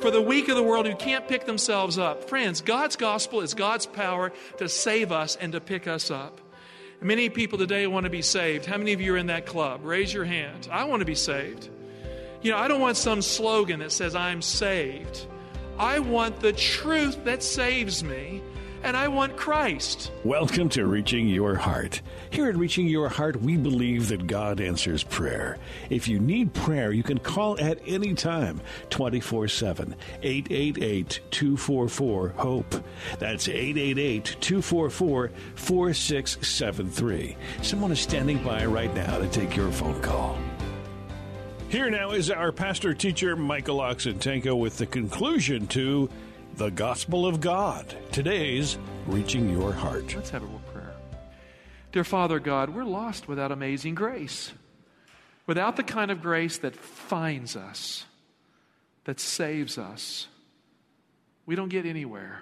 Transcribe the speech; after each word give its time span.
For 0.00 0.10
the 0.10 0.20
weak 0.20 0.48
of 0.48 0.56
the 0.56 0.62
world 0.62 0.86
who 0.86 0.94
can't 0.94 1.26
pick 1.26 1.46
themselves 1.46 1.98
up. 1.98 2.28
Friends, 2.28 2.60
God's 2.60 2.96
gospel 2.96 3.40
is 3.40 3.54
God's 3.54 3.86
power 3.86 4.32
to 4.58 4.68
save 4.68 5.10
us 5.10 5.36
and 5.36 5.52
to 5.52 5.60
pick 5.60 5.86
us 5.88 6.10
up. 6.10 6.40
Many 7.00 7.28
people 7.28 7.58
today 7.58 7.86
want 7.86 8.04
to 8.04 8.10
be 8.10 8.22
saved. 8.22 8.66
How 8.66 8.78
many 8.78 8.92
of 8.92 9.00
you 9.00 9.14
are 9.14 9.18
in 9.18 9.26
that 9.26 9.46
club? 9.46 9.84
Raise 9.84 10.12
your 10.12 10.24
hand. 10.24 10.68
I 10.70 10.84
want 10.84 11.00
to 11.00 11.06
be 11.06 11.14
saved. 11.14 11.68
You 12.42 12.52
know, 12.52 12.58
I 12.58 12.68
don't 12.68 12.80
want 12.80 12.96
some 12.96 13.22
slogan 13.22 13.80
that 13.80 13.90
says 13.90 14.14
I'm 14.14 14.42
saved. 14.42 15.26
I 15.78 15.98
want 15.98 16.40
the 16.40 16.52
truth 16.52 17.24
that 17.24 17.42
saves 17.42 18.04
me 18.04 18.42
and 18.86 18.96
I 18.96 19.08
want 19.08 19.36
Christ. 19.36 20.12
Welcome 20.22 20.68
to 20.68 20.86
Reaching 20.86 21.26
Your 21.28 21.56
Heart. 21.56 22.02
Here 22.30 22.48
at 22.48 22.56
Reaching 22.56 22.86
Your 22.86 23.08
Heart, 23.08 23.42
we 23.42 23.56
believe 23.56 24.06
that 24.10 24.28
God 24.28 24.60
answers 24.60 25.02
prayer. 25.02 25.58
If 25.90 26.06
you 26.06 26.20
need 26.20 26.54
prayer, 26.54 26.92
you 26.92 27.02
can 27.02 27.18
call 27.18 27.58
at 27.58 27.80
any 27.84 28.14
time 28.14 28.60
24 28.90 29.48
7 29.48 29.96
888 30.22 31.20
244 31.32 32.28
HOPE. 32.36 32.84
That's 33.18 33.48
888 33.48 34.36
244 34.40 35.32
4673. 35.56 37.36
Someone 37.62 37.90
is 37.90 37.98
standing 37.98 38.40
by 38.44 38.66
right 38.66 38.94
now 38.94 39.18
to 39.18 39.26
take 39.26 39.56
your 39.56 39.72
phone 39.72 40.00
call. 40.00 40.38
Here 41.68 41.90
now 41.90 42.12
is 42.12 42.30
our 42.30 42.52
pastor 42.52 42.94
teacher, 42.94 43.34
Michael 43.34 43.78
Oxentenko, 43.78 44.56
with 44.56 44.78
the 44.78 44.86
conclusion 44.86 45.66
to 45.68 46.08
the 46.56 46.70
Gospel 46.70 47.26
of 47.26 47.40
God. 47.40 47.94
Today's 48.12 48.78
Reaching 49.06 49.50
Your 49.50 49.72
Heart. 49.72 50.14
Let's 50.14 50.30
have 50.30 50.40
a 50.40 50.46
little 50.46 50.60
prayer. 50.72 50.94
Dear 51.92 52.02
Father 52.02 52.40
God, 52.40 52.70
we're 52.70 52.84
lost 52.84 53.28
without 53.28 53.52
amazing 53.52 53.94
grace. 53.94 54.52
Without 55.46 55.76
the 55.76 55.82
kind 55.82 56.10
of 56.10 56.22
grace 56.22 56.56
that 56.58 56.74
finds 56.74 57.56
us, 57.56 58.06
that 59.04 59.20
saves 59.20 59.76
us, 59.76 60.28
we 61.44 61.56
don't 61.56 61.68
get 61.68 61.84
anywhere. 61.84 62.40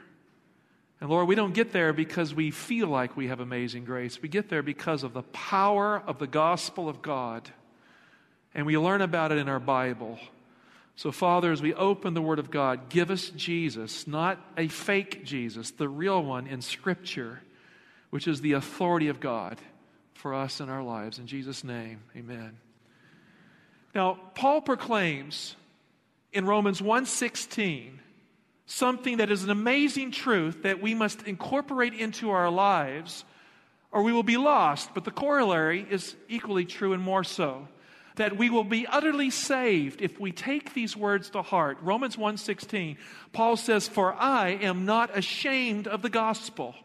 And 1.00 1.10
Lord, 1.10 1.26
we 1.26 1.34
don't 1.34 1.52
get 1.52 1.72
there 1.72 1.92
because 1.92 2.32
we 2.32 2.52
feel 2.52 2.86
like 2.86 3.16
we 3.16 3.26
have 3.26 3.40
amazing 3.40 3.84
grace. 3.84 4.22
We 4.22 4.28
get 4.28 4.48
there 4.48 4.62
because 4.62 5.02
of 5.02 5.12
the 5.12 5.24
power 5.24 6.00
of 6.06 6.20
the 6.20 6.28
gospel 6.28 6.88
of 6.88 7.02
God. 7.02 7.50
And 8.54 8.64
we 8.64 8.78
learn 8.78 9.02
about 9.02 9.32
it 9.32 9.38
in 9.38 9.48
our 9.48 9.58
Bible. 9.58 10.20
So, 10.96 11.10
Father, 11.10 11.50
as 11.50 11.60
we 11.60 11.74
open 11.74 12.14
the 12.14 12.22
Word 12.22 12.38
of 12.38 12.50
God, 12.50 12.88
give 12.88 13.10
us 13.10 13.30
Jesus, 13.30 14.06
not 14.06 14.38
a 14.56 14.68
fake 14.68 15.24
Jesus, 15.24 15.72
the 15.72 15.88
real 15.88 16.22
one 16.22 16.46
in 16.46 16.62
Scripture, 16.62 17.40
which 18.10 18.28
is 18.28 18.40
the 18.40 18.52
authority 18.52 19.08
of 19.08 19.18
God 19.18 19.58
for 20.14 20.34
us 20.34 20.60
in 20.60 20.68
our 20.68 20.82
lives. 20.82 21.18
In 21.18 21.26
Jesus' 21.26 21.64
name, 21.64 22.00
amen. 22.16 22.56
Now, 23.92 24.18
Paul 24.34 24.60
proclaims 24.60 25.56
in 26.32 26.46
Romans 26.46 26.80
1:16 26.80 28.00
something 28.66 29.18
that 29.18 29.30
is 29.30 29.44
an 29.44 29.50
amazing 29.50 30.10
truth 30.12 30.62
that 30.62 30.80
we 30.80 30.94
must 30.94 31.22
incorporate 31.22 31.92
into 31.92 32.30
our 32.30 32.50
lives 32.50 33.24
or 33.92 34.02
we 34.02 34.12
will 34.12 34.22
be 34.22 34.36
lost, 34.36 34.94
but 34.94 35.04
the 35.04 35.10
corollary 35.10 35.86
is 35.88 36.16
equally 36.28 36.64
true 36.64 36.92
and 36.92 37.02
more 37.02 37.22
so 37.22 37.68
that 38.16 38.36
we 38.36 38.48
will 38.50 38.64
be 38.64 38.86
utterly 38.86 39.30
saved 39.30 40.00
if 40.00 40.20
we 40.20 40.30
take 40.32 40.74
these 40.74 40.96
words 40.96 41.30
to 41.30 41.42
heart. 41.42 41.78
Romans 41.82 42.16
1:16. 42.16 42.96
Paul 43.32 43.56
says, 43.56 43.88
"For 43.88 44.14
I 44.14 44.50
am 44.50 44.84
not 44.84 45.16
ashamed 45.16 45.88
of 45.88 46.02
the 46.02 46.10
gospel. 46.10 46.76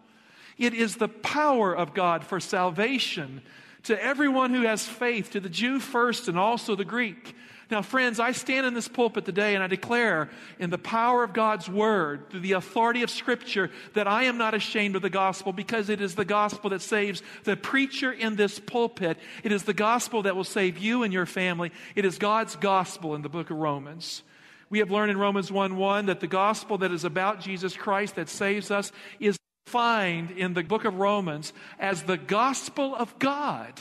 It 0.57 0.73
is 0.73 0.95
the 0.95 1.07
power 1.07 1.75
of 1.75 1.93
God 1.93 2.23
for 2.23 2.39
salvation 2.39 3.41
to 3.83 4.03
everyone 4.03 4.53
who 4.53 4.63
has 4.63 4.87
faith, 4.87 5.31
to 5.31 5.39
the 5.39 5.49
Jew 5.49 5.79
first 5.79 6.27
and 6.27 6.37
also 6.37 6.75
the 6.75 6.85
Greek." 6.85 7.35
Now, 7.71 7.83
friends, 7.83 8.19
I 8.19 8.31
stand 8.31 8.65
in 8.65 8.73
this 8.73 8.87
pulpit 8.87 9.25
today 9.25 9.53
and 9.53 9.63
I 9.63 9.67
declare 9.67 10.29
in 10.57 10.71
the 10.71 10.79
power 10.79 11.23
of 11.23 11.33
God's 11.33 11.69
word, 11.69 12.29
through 12.29 12.39
the 12.39 12.53
authority 12.53 13.03
of 13.03 13.11
Scripture, 13.11 13.69
that 13.93 14.07
I 14.07 14.23
am 14.23 14.39
not 14.39 14.55
ashamed 14.55 14.95
of 14.95 15.03
the 15.03 15.09
gospel 15.11 15.53
because 15.53 15.89
it 15.89 16.01
is 16.01 16.15
the 16.15 16.25
gospel 16.25 16.71
that 16.71 16.81
saves 16.81 17.21
the 17.43 17.55
preacher 17.55 18.11
in 18.11 18.35
this 18.35 18.57
pulpit. 18.57 19.19
It 19.43 19.51
is 19.51 19.63
the 19.63 19.75
gospel 19.75 20.23
that 20.23 20.35
will 20.35 20.43
save 20.43 20.79
you 20.79 21.03
and 21.03 21.13
your 21.13 21.27
family. 21.27 21.71
It 21.95 22.05
is 22.05 22.17
God's 22.17 22.55
gospel 22.55 23.13
in 23.13 23.21
the 23.21 23.29
book 23.29 23.51
of 23.51 23.57
Romans. 23.57 24.23
We 24.71 24.79
have 24.79 24.89
learned 24.89 25.11
in 25.11 25.17
Romans 25.17 25.51
1 25.51 25.77
1 25.77 26.07
that 26.07 26.21
the 26.21 26.27
gospel 26.27 26.79
that 26.79 26.91
is 26.91 27.03
about 27.03 27.39
Jesus 27.39 27.75
Christ 27.75 28.15
that 28.15 28.29
saves 28.29 28.71
us 28.71 28.91
is 29.19 29.37
defined 29.65 30.31
in 30.31 30.55
the 30.55 30.63
book 30.63 30.85
of 30.85 30.95
Romans 30.95 31.53
as 31.79 32.01
the 32.01 32.17
gospel 32.17 32.95
of 32.95 33.19
God. 33.19 33.79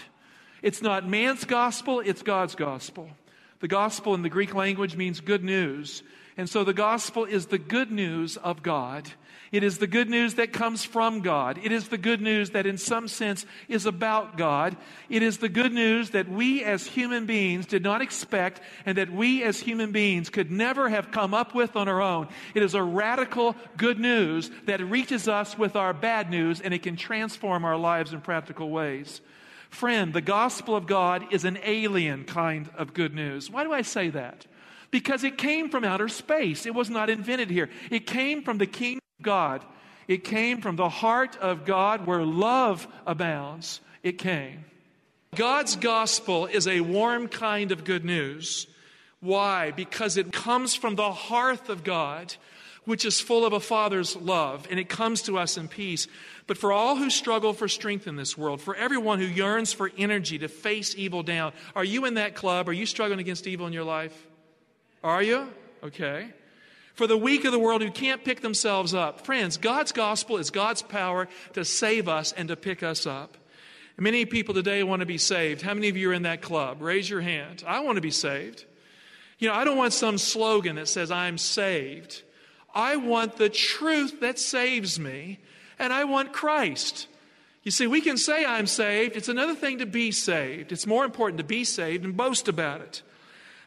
It's 0.61 0.83
not 0.83 1.09
man's 1.09 1.47
gospel, 1.47 2.01
it's 2.01 2.23
God's 2.23 2.55
gospel. 2.55 3.09
The 3.61 3.69
gospel 3.69 4.15
in 4.15 4.23
the 4.23 4.29
Greek 4.29 4.55
language 4.55 4.97
means 4.97 5.21
good 5.21 5.45
news. 5.45 6.03
And 6.37 6.49
so 6.49 6.63
the 6.63 6.73
gospel 6.73 7.25
is 7.25 7.47
the 7.47 7.59
good 7.59 7.91
news 7.91 8.37
of 8.37 8.63
God. 8.63 9.11
It 9.51 9.65
is 9.65 9.79
the 9.79 9.87
good 9.87 10.11
news 10.11 10.35
that 10.35 10.53
comes 10.53 10.85
from 10.85 11.21
God. 11.21 11.59
It 11.63 11.73
is 11.73 11.89
the 11.89 11.99
good 11.99 12.21
news 12.21 12.51
that, 12.51 12.67
in 12.67 12.77
some 12.77 13.09
sense, 13.09 13.47
is 13.67 13.87
about 13.87 14.37
God. 14.37 14.77
It 15.09 15.23
is 15.23 15.39
the 15.39 15.49
good 15.49 15.73
news 15.73 16.11
that 16.11 16.29
we 16.29 16.63
as 16.63 16.87
human 16.87 17.27
beings 17.27 17.67
did 17.67 17.83
not 17.83 18.03
expect 18.03 18.61
and 18.85 18.99
that 18.99 19.11
we 19.11 19.43
as 19.43 19.59
human 19.59 19.91
beings 19.91 20.29
could 20.29 20.51
never 20.51 20.89
have 20.89 21.11
come 21.11 21.33
up 21.33 21.55
with 21.55 21.77
on 21.77 21.89
our 21.89 22.03
own. 22.03 22.29
It 22.55 22.63
is 22.63 22.75
a 22.75 22.83
radical 22.83 23.57
good 23.77 23.99
news 23.99 24.51
that 24.67 24.85
reaches 24.85 25.29
us 25.29 25.57
with 25.57 25.77
our 25.77 25.95
bad 25.95 26.31
news 26.31 26.61
and 26.61 26.75
it 26.75 26.83
can 26.83 26.97
transform 26.97 27.65
our 27.65 27.79
lives 27.79 28.13
in 28.13 28.21
practical 28.21 28.71
ways. 28.71 29.23
Friend, 29.71 30.13
the 30.13 30.21
gospel 30.21 30.75
of 30.75 30.87
God 30.87 31.33
is 31.33 31.45
an 31.45 31.59
alien 31.63 32.25
kind 32.25 32.71
of 32.77 32.95
good 32.95 33.15
news. 33.15 33.51
Why 33.51 33.65
do 33.65 33.73
I 33.73 33.83
say 33.83 34.11
that? 34.11 34.47
Because 34.91 35.25
it 35.25 35.37
came 35.37 35.69
from 35.69 35.85
outer 35.85 36.09
space. 36.09 36.65
It 36.67 36.75
was 36.75 36.89
not 36.89 37.11
invented 37.11 37.51
here. 37.51 37.69
It 37.91 38.07
came 38.07 38.43
from 38.43 38.59
the 38.59 38.67
kingdom 38.67 39.03
of 39.19 39.25
God. 39.25 39.65
It 40.07 40.25
came 40.25 40.63
from 40.63 40.77
the 40.77 40.89
heart 40.89 41.37
of 41.37 41.67
God 41.67 42.07
where 42.07 42.25
love 42.25 42.89
abounds. 43.07 43.81
It 44.03 44.19
came. 44.19 44.65
God's 45.35 45.77
gospel 45.77 46.47
is 46.47 46.67
a 46.67 46.81
warm 46.81 47.29
kind 47.29 47.71
of 47.71 47.85
good 47.85 48.05
news. 48.05 48.67
Why? 49.21 49.73
Because 49.73 50.17
it 50.17 50.33
comes 50.33 50.75
from 50.75 50.95
the 50.95 51.13
hearth 51.13 51.69
of 51.69 51.85
God, 51.85 52.35
which 52.89 53.05
is 53.05 53.21
full 53.21 53.45
of 53.45 53.53
a 53.53 53.61
father's 53.61 54.17
love, 54.17 54.67
and 54.71 54.81
it 54.81 54.89
comes 54.89 55.21
to 55.21 55.37
us 55.37 55.59
in 55.59 55.69
peace. 55.69 56.07
But 56.47 56.57
for 56.57 56.73
all 56.73 56.97
who 56.97 57.11
struggle 57.11 57.53
for 57.53 57.69
strength 57.69 58.07
in 58.07 58.17
this 58.17 58.37
world, 58.37 58.63
for 58.63 58.75
everyone 58.75 59.19
who 59.19 59.27
yearns 59.27 59.75
for 59.75 59.91
energy 59.99 60.39
to 60.39 60.49
face 60.49 60.95
evil 60.97 61.23
down, 61.23 61.53
are 61.77 61.85
you 61.85 62.07
in 62.07 62.15
that 62.15 62.35
club? 62.35 62.67
Are 62.67 62.73
you 62.73 62.87
struggling 62.87 63.21
against 63.21 63.47
evil 63.47 63.67
in 63.67 63.75
your 63.75 63.85
life? 63.85 64.27
Are 65.05 65.23
you? 65.23 65.49
Okay. 65.85 66.31
For 66.95 67.07
the 67.07 67.19
weak 67.19 67.45
of 67.45 67.53
the 67.53 67.59
world 67.59 67.83
who 67.83 67.91
can't 67.91 68.25
pick 68.25 68.41
themselves 68.41 68.95
up, 68.95 69.27
friends, 69.27 69.59
God's 69.59 69.93
gospel 69.93 70.39
is 70.39 70.51
God's 70.51 70.81
power 70.81 71.29
to 71.53 71.67
save 71.67 72.09
us 72.09 72.33
and 72.33 72.49
to 72.49 72.57
pick 72.57 72.83
us 72.83 73.07
up. 73.07 73.37
Many 73.99 74.25
people 74.25 74.55
today 74.55 74.83
want 74.83 75.01
to 75.01 75.07
be 75.07 75.19
saved. 75.19 75.61
How 75.61 75.75
many 75.75 75.91
of 75.91 75.97
you 75.99 76.09
are 76.11 76.15
in 76.15 76.23
that 76.23 76.41
club? 76.41 76.81
Raise 76.81 77.11
your 77.11 77.21
hand. 77.21 77.65
I 77.67 77.81
want 77.81 77.97
to 77.97 78.03
be 78.03 78.11
saved. 78.11 78.65
You 79.39 79.49
know, 79.49 79.55
I 79.55 79.65
don't 79.65 79.77
want 79.77 79.93
some 79.93 80.17
slogan 80.17 80.77
that 80.77 80.89
says 80.89 81.11
I'm 81.11 81.37
saved. 81.37 82.23
I 82.75 82.97
want 82.97 83.37
the 83.37 83.49
truth 83.49 84.21
that 84.21 84.39
saves 84.39 84.99
me 84.99 85.41
and 85.79 85.93
I 85.93 86.05
want 86.05 86.33
Christ. 86.33 87.07
You 87.63 87.71
see, 87.71 87.87
we 87.87 88.01
can 88.01 88.17
say 88.17 88.45
I'm 88.45 88.67
saved. 88.67 89.17
It's 89.17 89.29
another 89.29 89.55
thing 89.55 89.79
to 89.79 89.87
be 89.87 90.11
saved. 90.11 90.73
It's 90.73 90.87
more 90.87 91.05
important 91.05 91.39
to 91.39 91.45
be 91.45 91.65
saved 91.65 92.05
and 92.05 92.17
boast 92.17 92.49
about 92.49 92.81
it. 92.81 93.03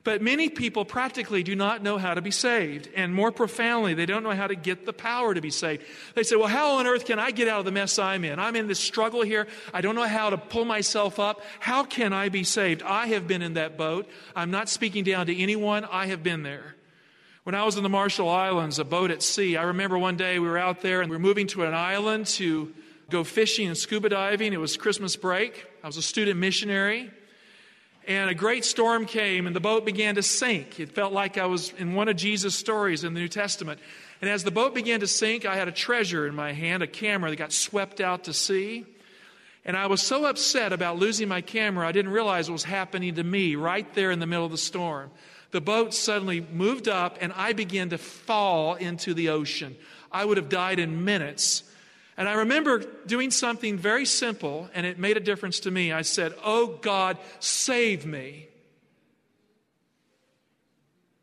But 0.04 0.22
many 0.22 0.50
people 0.50 0.84
practically 0.84 1.44
do 1.44 1.56
not 1.56 1.84
know 1.84 2.00
how 2.00 2.16
to 2.16 2.22
be 2.22 2.32
saved. 2.32 2.90
And 2.96 3.14
more 3.14 3.32
profoundly, 3.32 3.94
they 3.94 4.08
don't 4.08 4.24
know 4.24 4.32
how 4.32 4.48
to 4.48 4.56
get 4.56 4.86
the 4.86 4.94
power 4.94 5.34
to 5.36 5.42
be 5.42 5.52
saved. 5.52 5.84
They 6.16 6.24
say, 6.24 6.36
Well, 6.36 6.48
how 6.48 6.78
on 6.78 6.88
earth 6.88 7.06
can 7.06 7.20
I 7.20 7.30
get 7.30 7.48
out 7.48 7.60
of 7.60 7.66
the 7.66 7.72
mess 7.72 8.00
I'm 8.00 8.26
in? 8.26 8.40
I'm 8.40 8.56
in 8.56 8.68
this 8.68 8.80
struggle 8.80 9.22
here. 9.22 9.48
I 9.74 9.82
don't 9.82 9.94
know 9.94 10.08
how 10.08 10.32
to 10.32 10.38
pull 10.38 10.66
myself 10.66 11.20
up. 11.20 11.42
How 11.60 11.84
can 11.84 12.14
I 12.14 12.30
be 12.30 12.44
saved? 12.44 12.82
I 12.82 13.08
have 13.08 13.28
been 13.28 13.44
in 13.44 13.54
that 13.54 13.78
boat. 13.78 14.10
I'm 14.36 14.50
not 14.50 14.70
speaking 14.70 15.04
down 15.04 15.28
to 15.28 15.38
anyone. 15.38 15.86
I 15.86 16.08
have 16.08 16.24
been 16.24 16.42
there. 16.42 16.76
When 17.44 17.56
I 17.56 17.64
was 17.64 17.76
in 17.76 17.82
the 17.82 17.90
Marshall 17.90 18.30
Islands, 18.30 18.78
a 18.78 18.86
boat 18.86 19.10
at 19.10 19.24
sea, 19.24 19.58
I 19.58 19.64
remember 19.64 19.98
one 19.98 20.16
day 20.16 20.38
we 20.38 20.48
were 20.48 20.60
out 20.60 20.82
there 20.82 21.02
and 21.02 21.10
we 21.10 21.16
were 21.16 21.22
moving 21.24 21.48
to 21.48 21.64
an 21.64 21.74
island 21.74 22.28
to 22.28 22.72
go 23.10 23.24
fishing 23.24 23.66
and 23.66 23.76
scuba 23.76 24.10
diving. 24.10 24.54
It 24.54 24.60
was 24.60 24.78
Christmas 24.78 25.16
break. 25.16 25.66
I 25.84 25.88
was 25.88 25.98
a 25.98 26.04
student 26.04 26.40
missionary. 26.40 27.10
and 28.08 28.30
a 28.30 28.36
great 28.36 28.64
storm 28.64 29.08
came, 29.08 29.48
and 29.48 29.56
the 29.56 29.60
boat 29.60 29.86
began 29.86 30.16
to 30.16 30.24
sink. 30.24 30.80
It 30.80 30.90
felt 30.90 31.14
like 31.14 31.40
I 31.40 31.48
was 31.48 31.74
in 31.80 31.96
one 31.96 32.10
of 32.10 32.16
Jesus' 32.16 32.54
stories 32.54 33.04
in 33.04 33.16
the 33.16 33.20
New 33.20 33.28
Testament. 33.28 33.80
And 34.22 34.30
as 34.30 34.44
the 34.44 34.52
boat 34.52 34.76
began 34.76 35.00
to 35.00 35.08
sink, 35.08 35.44
I 35.44 35.56
had 35.56 35.68
a 35.68 35.72
treasure 35.72 36.28
in 36.28 36.36
my 36.36 36.52
hand, 36.52 36.84
a 36.84 36.88
camera 36.88 37.32
that 37.32 37.38
got 37.38 37.52
swept 37.52 38.02
out 38.02 38.26
to 38.26 38.34
sea. 38.34 38.86
And 39.66 39.76
I 39.76 39.88
was 39.88 40.02
so 40.02 40.26
upset 40.26 40.74
about 40.74 41.00
losing 41.00 41.28
my 41.28 41.42
camera, 41.42 41.88
I 41.88 41.92
didn't 41.92 42.12
realize 42.12 42.50
what 42.50 42.54
was 42.54 42.64
happening 42.64 43.16
to 43.16 43.24
me 43.24 43.56
right 43.56 43.92
there 43.96 44.12
in 44.12 44.20
the 44.20 44.28
middle 44.28 44.46
of 44.46 44.52
the 44.52 44.60
storm. 44.60 45.10
The 45.52 45.62
boat 45.62 45.94
suddenly 45.94 46.46
moved 46.54 46.88
up, 46.88 47.18
and 47.22 47.34
I 47.34 47.54
began 47.54 47.90
to 47.90 47.98
fall 47.98 48.76
into 48.76 49.14
the 49.14 49.30
ocean. 49.30 49.76
I 50.12 50.26
would 50.26 50.38
have 50.38 50.50
died 50.50 50.80
in 50.80 51.04
minutes. 51.04 51.64
And 52.18 52.28
I 52.28 52.34
remember 52.34 52.84
doing 53.06 53.32
something 53.32 53.78
very 53.78 54.06
simple, 54.06 54.70
and 54.74 54.86
it 54.86 54.98
made 54.98 55.18
a 55.18 55.22
difference 55.22 55.62
to 55.62 55.72
me. 55.72 55.92
I 55.92 56.04
said, 56.04 56.34
Oh 56.44 56.80
God, 56.82 57.18
save 57.40 58.06
me. 58.06 58.48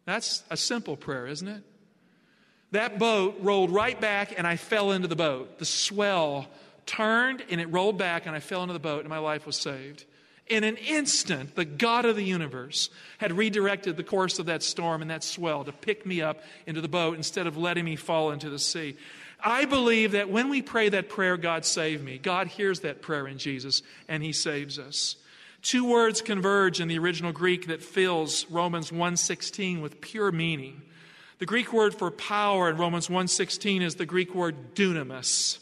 That's 0.04 0.42
a 0.50 0.56
simple 0.56 0.96
prayer, 0.96 1.26
isn't 1.26 1.48
it? 1.48 1.62
That 2.72 2.98
boat 2.98 3.36
rolled 3.40 3.70
right 3.70 3.98
back, 3.98 4.34
and 4.36 4.46
I 4.46 4.56
fell 4.56 4.92
into 4.92 5.08
the 5.08 5.16
boat. 5.16 5.58
The 5.58 5.64
swell 5.64 6.48
turned, 6.84 7.42
and 7.50 7.60
it 7.60 7.66
rolled 7.66 7.98
back, 7.98 8.26
and 8.26 8.34
I 8.34 8.40
fell 8.40 8.62
into 8.62 8.72
the 8.72 8.78
boat, 8.78 9.00
and 9.00 9.08
my 9.08 9.19
life 9.19 9.46
was 9.46 9.56
saved. 9.56 10.04
In 10.48 10.64
an 10.64 10.76
instant, 10.76 11.54
the 11.54 11.64
God 11.64 12.04
of 12.04 12.16
the 12.16 12.24
universe 12.24 12.88
had 13.18 13.36
redirected 13.36 13.96
the 13.96 14.04
course 14.04 14.38
of 14.38 14.46
that 14.46 14.62
storm 14.62 15.02
and 15.02 15.10
that 15.10 15.22
swell 15.22 15.64
to 15.64 15.72
pick 15.72 16.06
me 16.06 16.22
up 16.22 16.42
into 16.66 16.80
the 16.80 16.88
boat 16.88 17.16
instead 17.16 17.46
of 17.46 17.56
letting 17.56 17.84
me 17.84 17.96
fall 17.96 18.30
into 18.30 18.48
the 18.48 18.58
sea. 18.58 18.96
I 19.40 19.66
believe 19.66 20.12
that 20.12 20.30
when 20.30 20.48
we 20.48 20.62
pray 20.62 20.88
that 20.88 21.08
prayer, 21.08 21.36
God 21.36 21.64
save 21.64 22.02
me, 22.02 22.18
God 22.18 22.48
hears 22.48 22.80
that 22.80 23.02
prayer 23.02 23.28
in 23.28 23.38
Jesus 23.38 23.82
and 24.08 24.22
he 24.22 24.32
saves 24.32 24.78
us. 24.78 25.16
Two 25.62 25.84
words 25.84 26.22
converge 26.22 26.80
in 26.80 26.88
the 26.88 26.98
original 26.98 27.32
Greek 27.32 27.66
that 27.66 27.82
fills 27.82 28.48
Romans 28.50 28.90
1:16 28.90 29.80
with 29.80 30.00
pure 30.00 30.32
meaning. 30.32 30.82
The 31.38 31.46
Greek 31.46 31.72
word 31.72 31.94
for 31.94 32.10
power 32.10 32.68
in 32.70 32.76
Romans 32.76 33.08
1:16 33.08 33.82
is 33.82 33.96
the 33.96 34.06
Greek 34.06 34.34
word 34.34 34.74
dunamis. 34.74 35.58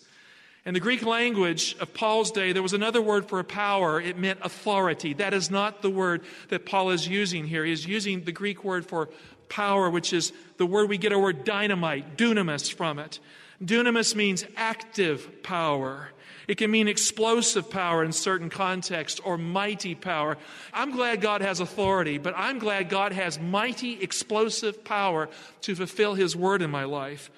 In 0.66 0.74
the 0.74 0.80
Greek 0.80 1.06
language 1.06 1.76
of 1.78 1.94
Paul's 1.94 2.32
day, 2.32 2.50
there 2.50 2.62
was 2.62 2.72
another 2.72 3.00
word 3.00 3.28
for 3.28 3.38
a 3.38 3.44
power. 3.44 4.00
It 4.00 4.18
meant 4.18 4.40
authority. 4.42 5.12
That 5.14 5.32
is 5.32 5.48
not 5.48 5.80
the 5.80 5.90
word 5.90 6.22
that 6.48 6.66
Paul 6.66 6.90
is 6.90 7.06
using 7.06 7.46
here. 7.46 7.64
He 7.64 7.70
is 7.70 7.86
using 7.86 8.24
the 8.24 8.32
Greek 8.32 8.64
word 8.64 8.84
for 8.84 9.08
power, 9.48 9.88
which 9.88 10.12
is 10.12 10.32
the 10.56 10.66
word 10.66 10.88
we 10.88 10.98
get 10.98 11.12
our 11.12 11.20
word 11.20 11.44
dynamite, 11.44 12.16
dunamis 12.16 12.74
from 12.74 12.98
it. 12.98 13.20
Dunamis 13.64 14.16
means 14.16 14.44
active 14.56 15.44
power. 15.44 16.10
It 16.48 16.58
can 16.58 16.72
mean 16.72 16.88
explosive 16.88 17.70
power 17.70 18.02
in 18.02 18.10
certain 18.10 18.50
contexts 18.50 19.20
or 19.20 19.38
mighty 19.38 19.94
power. 19.94 20.36
I'm 20.72 20.90
glad 20.90 21.20
God 21.20 21.42
has 21.42 21.60
authority, 21.60 22.19
but 22.19 22.34
I'm 22.36 22.58
glad 22.58 22.88
God 22.88 23.12
has 23.12 23.38
mighty, 23.38 24.02
explosive 24.02 24.82
power 24.82 25.28
to 25.60 25.76
fulfill 25.76 26.14
His 26.14 26.34
word 26.34 26.60
in 26.60 26.72
my 26.72 26.84
life. 26.84 27.30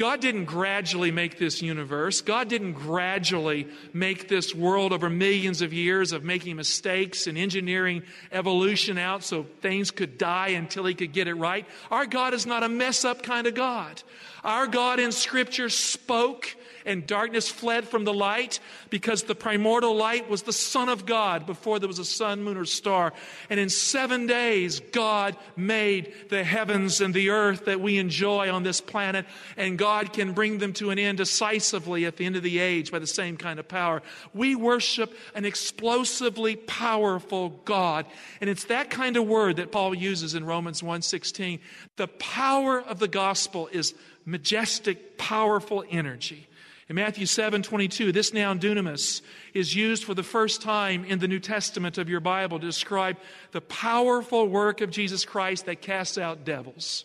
God 0.00 0.22
didn't 0.22 0.46
gradually 0.46 1.10
make 1.10 1.36
this 1.36 1.60
universe. 1.60 2.22
God 2.22 2.48
didn't 2.48 2.72
gradually 2.72 3.68
make 3.92 4.28
this 4.28 4.54
world 4.54 4.94
over 4.94 5.10
millions 5.10 5.60
of 5.60 5.74
years 5.74 6.12
of 6.12 6.24
making 6.24 6.56
mistakes 6.56 7.26
and 7.26 7.36
engineering 7.36 8.04
evolution 8.32 8.96
out 8.96 9.22
so 9.22 9.44
things 9.60 9.90
could 9.90 10.16
die 10.16 10.48
until 10.48 10.86
He 10.86 10.94
could 10.94 11.12
get 11.12 11.28
it 11.28 11.34
right. 11.34 11.66
Our 11.90 12.06
God 12.06 12.32
is 12.32 12.46
not 12.46 12.62
a 12.62 12.68
mess 12.70 13.04
up 13.04 13.22
kind 13.22 13.46
of 13.46 13.52
God. 13.52 14.02
Our 14.42 14.66
God 14.66 15.00
in 15.00 15.12
Scripture 15.12 15.68
spoke 15.68 16.56
and 16.84 17.06
darkness 17.06 17.48
fled 17.48 17.88
from 17.88 18.04
the 18.04 18.14
light 18.14 18.60
because 18.88 19.24
the 19.24 19.34
primordial 19.34 19.94
light 19.94 20.28
was 20.28 20.42
the 20.42 20.52
Son 20.52 20.88
of 20.88 21.06
God 21.06 21.46
before 21.46 21.78
there 21.78 21.88
was 21.88 21.98
a 21.98 22.04
sun, 22.04 22.42
moon, 22.42 22.56
or 22.56 22.64
star. 22.64 23.12
And 23.48 23.60
in 23.60 23.68
seven 23.68 24.26
days, 24.26 24.80
God 24.80 25.36
made 25.56 26.12
the 26.28 26.44
heavens 26.44 27.00
and 27.00 27.14
the 27.14 27.30
earth 27.30 27.66
that 27.66 27.80
we 27.80 27.98
enjoy 27.98 28.50
on 28.50 28.62
this 28.62 28.80
planet, 28.80 29.26
and 29.56 29.78
God 29.78 30.12
can 30.12 30.32
bring 30.32 30.58
them 30.58 30.72
to 30.74 30.90
an 30.90 30.98
end 30.98 31.18
decisively 31.18 32.04
at 32.06 32.16
the 32.16 32.26
end 32.26 32.36
of 32.36 32.42
the 32.42 32.58
age 32.58 32.90
by 32.90 32.98
the 32.98 33.06
same 33.06 33.36
kind 33.36 33.58
of 33.58 33.68
power. 33.68 34.02
We 34.34 34.54
worship 34.54 35.14
an 35.34 35.44
explosively 35.44 36.56
powerful 36.56 37.50
God, 37.64 38.06
and 38.40 38.50
it's 38.50 38.64
that 38.64 38.90
kind 38.90 39.16
of 39.16 39.26
word 39.26 39.56
that 39.56 39.72
Paul 39.72 39.94
uses 39.94 40.34
in 40.34 40.44
Romans 40.44 40.82
1:16. 40.82 41.60
The 41.96 42.08
power 42.08 42.80
of 42.80 42.98
the 42.98 43.08
gospel 43.08 43.68
is 43.72 43.94
majestic, 44.24 45.18
powerful 45.18 45.84
energy. 45.90 46.46
In 46.90 46.96
Matthew 46.96 47.24
7 47.24 47.62
22, 47.62 48.10
this 48.10 48.34
noun 48.34 48.58
dunamis 48.58 49.22
is 49.54 49.76
used 49.76 50.02
for 50.02 50.12
the 50.12 50.24
first 50.24 50.60
time 50.60 51.04
in 51.04 51.20
the 51.20 51.28
New 51.28 51.38
Testament 51.38 51.98
of 51.98 52.08
your 52.08 52.18
Bible 52.18 52.58
to 52.58 52.66
describe 52.66 53.16
the 53.52 53.60
powerful 53.60 54.48
work 54.48 54.80
of 54.80 54.90
Jesus 54.90 55.24
Christ 55.24 55.66
that 55.66 55.82
casts 55.82 56.18
out 56.18 56.44
devils. 56.44 57.04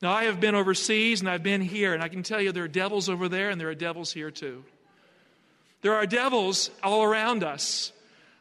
Now, 0.00 0.12
I 0.12 0.26
have 0.26 0.38
been 0.38 0.54
overseas 0.54 1.18
and 1.18 1.28
I've 1.28 1.42
been 1.42 1.60
here, 1.60 1.94
and 1.94 2.00
I 2.00 2.06
can 2.06 2.22
tell 2.22 2.40
you 2.40 2.52
there 2.52 2.62
are 2.62 2.68
devils 2.68 3.08
over 3.08 3.28
there 3.28 3.50
and 3.50 3.60
there 3.60 3.68
are 3.68 3.74
devils 3.74 4.12
here 4.12 4.30
too. 4.30 4.62
There 5.82 5.94
are 5.94 6.06
devils 6.06 6.70
all 6.84 7.02
around 7.02 7.42
us. 7.42 7.90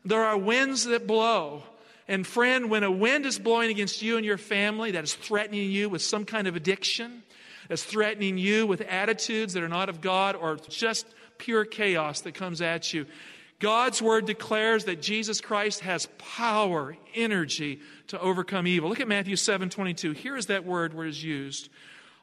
There 0.06 0.24
are 0.24 0.38
winds 0.38 0.84
that 0.84 1.08
blow. 1.08 1.64
And, 2.08 2.26
friend, 2.26 2.70
when 2.70 2.84
a 2.84 2.92
wind 2.92 3.26
is 3.26 3.40
blowing 3.40 3.72
against 3.72 4.04
you 4.04 4.16
and 4.16 4.24
your 4.24 4.38
family 4.38 4.92
that 4.92 5.04
is 5.04 5.16
threatening 5.16 5.72
you 5.72 5.90
with 5.90 6.04
some 6.04 6.24
kind 6.24 6.48
of 6.48 6.56
addiction, 6.56 7.24
that's 7.68 7.84
threatening 7.84 8.38
you 8.38 8.68
with 8.68 8.82
attitudes 8.82 9.54
that 9.54 9.64
are 9.64 9.70
not 9.70 9.90
of 9.90 10.02
God 10.02 10.36
or 10.36 10.58
just 10.70 11.06
pure 11.38 11.66
chaos 11.66 12.22
that 12.22 12.34
comes 12.34 12.62
at 12.62 12.94
you. 12.94 13.06
God's 13.60 14.02
word 14.02 14.26
declares 14.26 14.86
that 14.86 15.02
Jesus 15.02 15.42
Christ 15.42 15.80
has 15.80 16.08
power, 16.20 16.96
energy 17.16 17.80
to 18.08 18.20
overcome 18.20 18.68
evil. 18.68 18.90
Look 18.90 19.00
at 19.00 19.08
Matthew 19.08 19.36
7 19.36 19.70
22. 19.70 20.12
Here 20.12 20.38
is 20.38 20.46
that 20.48 20.66
word 20.66 20.94
where 20.94 21.08
it 21.08 21.10
is 21.10 21.24
used. 21.24 21.70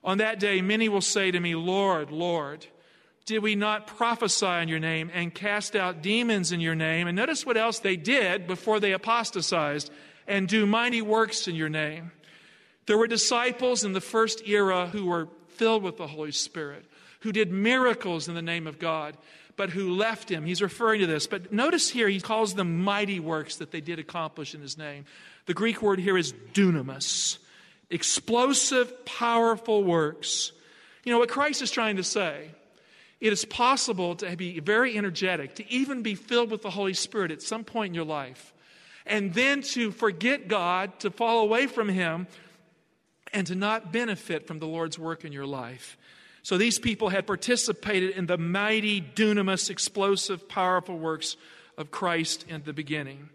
On 0.04 0.18
that 0.18 0.38
day, 0.38 0.60
many 0.60 0.88
will 0.88 1.00
say 1.00 1.30
to 1.30 1.40
me, 1.40 1.54
Lord, 1.54 2.12
Lord, 2.12 2.66
did 3.26 3.42
we 3.42 3.54
not 3.54 3.86
prophesy 3.86 4.46
in 4.46 4.68
your 4.68 4.78
name 4.78 5.10
and 5.12 5.34
cast 5.34 5.74
out 5.74 6.02
demons 6.02 6.52
in 6.52 6.60
your 6.60 6.74
name? 6.74 7.08
And 7.08 7.16
notice 7.16 7.46
what 7.46 7.56
else 7.56 7.78
they 7.78 7.96
did 7.96 8.46
before 8.46 8.80
they 8.80 8.92
apostatized 8.92 9.90
and 10.28 10.46
do 10.46 10.66
mighty 10.66 11.00
works 11.00 11.48
in 11.48 11.54
your 11.54 11.70
name. 11.70 12.12
There 12.86 12.98
were 12.98 13.06
disciples 13.06 13.84
in 13.84 13.92
the 13.92 14.00
first 14.00 14.46
era 14.46 14.88
who 14.88 15.06
were 15.06 15.28
filled 15.48 15.82
with 15.82 15.96
the 15.96 16.06
Holy 16.06 16.32
Spirit, 16.32 16.84
who 17.20 17.32
did 17.32 17.50
miracles 17.50 18.28
in 18.28 18.34
the 18.34 18.42
name 18.42 18.66
of 18.66 18.78
God, 18.78 19.16
but 19.56 19.70
who 19.70 19.94
left 19.94 20.30
him. 20.30 20.44
He's 20.44 20.60
referring 20.60 21.00
to 21.00 21.06
this. 21.06 21.26
But 21.26 21.52
notice 21.52 21.90
here, 21.90 22.08
he 22.08 22.20
calls 22.20 22.54
them 22.54 22.82
mighty 22.82 23.20
works 23.20 23.56
that 23.56 23.70
they 23.70 23.80
did 23.80 23.98
accomplish 23.98 24.54
in 24.54 24.60
his 24.60 24.76
name. 24.76 25.04
The 25.46 25.54
Greek 25.54 25.80
word 25.80 26.00
here 26.00 26.18
is 26.18 26.32
dunamis 26.52 27.38
explosive, 27.90 29.04
powerful 29.04 29.84
works. 29.84 30.52
You 31.04 31.12
know 31.12 31.18
what 31.18 31.28
Christ 31.28 31.62
is 31.62 31.70
trying 31.70 31.96
to 31.96 32.02
say? 32.02 32.50
It 33.20 33.32
is 33.32 33.44
possible 33.44 34.16
to 34.16 34.36
be 34.36 34.58
very 34.60 34.96
energetic, 34.98 35.54
to 35.56 35.70
even 35.72 36.02
be 36.02 36.14
filled 36.14 36.50
with 36.50 36.62
the 36.62 36.70
Holy 36.70 36.94
Spirit 36.94 37.30
at 37.30 37.40
some 37.40 37.62
point 37.62 37.90
in 37.90 37.94
your 37.94 38.04
life, 38.04 38.52
and 39.06 39.32
then 39.32 39.62
to 39.62 39.92
forget 39.92 40.48
God, 40.48 40.98
to 41.00 41.10
fall 41.10 41.40
away 41.40 41.66
from 41.66 41.88
Him, 41.88 42.26
and 43.34 43.46
to 43.48 43.54
not 43.54 43.92
benefit 43.92 44.46
from 44.46 44.60
the 44.60 44.66
Lord's 44.66 44.98
work 44.98 45.24
in 45.24 45.32
your 45.32 45.44
life. 45.44 45.98
So 46.42 46.56
these 46.56 46.78
people 46.78 47.08
had 47.08 47.26
participated 47.26 48.10
in 48.10 48.26
the 48.26 48.38
mighty, 48.38 49.00
dunamis, 49.00 49.70
explosive, 49.70 50.48
powerful 50.48 50.96
works 50.96 51.36
of 51.76 51.90
Christ 51.90 52.46
in 52.48 52.62
the 52.64 52.72
beginning. 52.72 53.28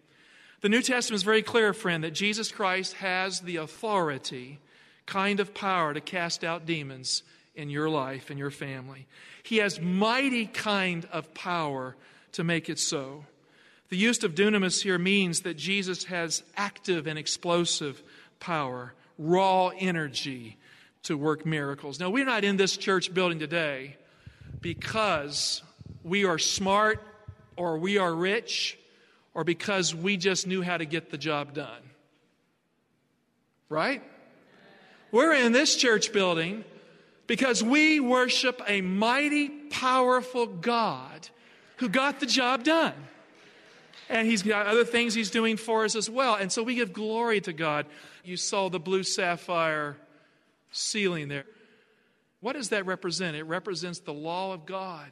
The 0.62 0.70
New 0.70 0.82
Testament 0.82 1.18
is 1.18 1.24
very 1.24 1.41
clear, 1.41 1.74
friend, 1.74 2.03
that 2.03 2.12
Jesus 2.12 2.51
Christ 2.51 2.94
has 2.94 3.41
the 3.41 3.58
authority, 3.58 4.60
kind 5.06 5.39
of 5.39 5.53
power 5.53 5.94
to 5.94 6.01
cast 6.01 6.44
out 6.44 6.65
demons 6.65 7.24
in 7.56 7.70
your 7.70 7.89
life 7.89 8.29
and 8.29 8.39
your 8.39 8.51
family. 8.51 9.06
He 9.44 9.58
has 9.58 9.82
mighty 9.82 10.46
kind 10.46 11.08
of 11.12 11.34
power 11.34 11.96
to 12.34 12.44
make 12.44 12.70
it 12.70 12.79
so. 12.79 13.25
The 13.89 13.98
use 13.98 14.24
of 14.24 14.36
dunamis 14.36 14.84
here 14.84 15.00
means 15.00 15.41
that 15.41 15.58
Jesus 15.58 16.06
has 16.06 16.44
active 16.56 17.08
and 17.08 17.18
explosive 17.18 18.01
power 18.39 18.94
raw 19.19 19.67
energy 19.77 20.57
to 21.03 21.17
work 21.17 21.45
miracles. 21.45 21.99
Now, 21.99 22.09
we're 22.09 22.25
not 22.25 22.43
in 22.43 22.57
this 22.57 22.77
church 22.77 23.13
building 23.13 23.38
today 23.38 23.97
because 24.61 25.61
we 26.03 26.25
are 26.25 26.39
smart 26.39 27.03
or 27.55 27.77
we 27.77 27.97
are 27.97 28.13
rich 28.13 28.79
or 29.33 29.43
because 29.43 29.93
we 29.93 30.17
just 30.17 30.47
knew 30.47 30.61
how 30.61 30.77
to 30.77 30.85
get 30.85 31.11
the 31.11 31.17
job 31.17 31.53
done. 31.53 31.81
Right? 33.67 34.01
We're 35.11 35.33
in 35.33 35.51
this 35.51 35.75
church 35.75 36.11
building 36.11 36.63
because 37.27 37.63
we 37.63 37.99
worship 37.99 38.61
a 38.67 38.81
mighty, 38.81 39.49
powerful 39.49 40.47
God 40.47 41.29
who 41.77 41.89
got 41.89 42.19
the 42.19 42.25
job 42.25 42.63
done. 42.63 42.93
And 44.10 44.28
he's 44.28 44.42
got 44.42 44.66
other 44.66 44.84
things 44.84 45.13
he's 45.13 45.30
doing 45.30 45.56
for 45.56 45.86
us 45.86 45.96
as 45.96 46.10
well. 46.10 46.36
And 46.36 46.51
so 46.51 46.63
we 46.63 46.75
give 46.75 46.94
glory 46.94 47.42
to 47.42 47.54
God. 47.54 47.86
You 48.24 48.38
saw 48.38 48.70
the 48.70 48.80
blue 48.80 49.04
sapphire 49.04 49.98
ceiling 50.72 51.28
there. 51.28 51.46
What 52.42 52.54
does 52.54 52.70
that 52.70 52.86
represent? 52.86 53.36
It 53.36 53.44
represents 53.44 54.00
the 54.00 54.13
law 54.13 54.54
of 54.54 54.66
God 54.66 55.10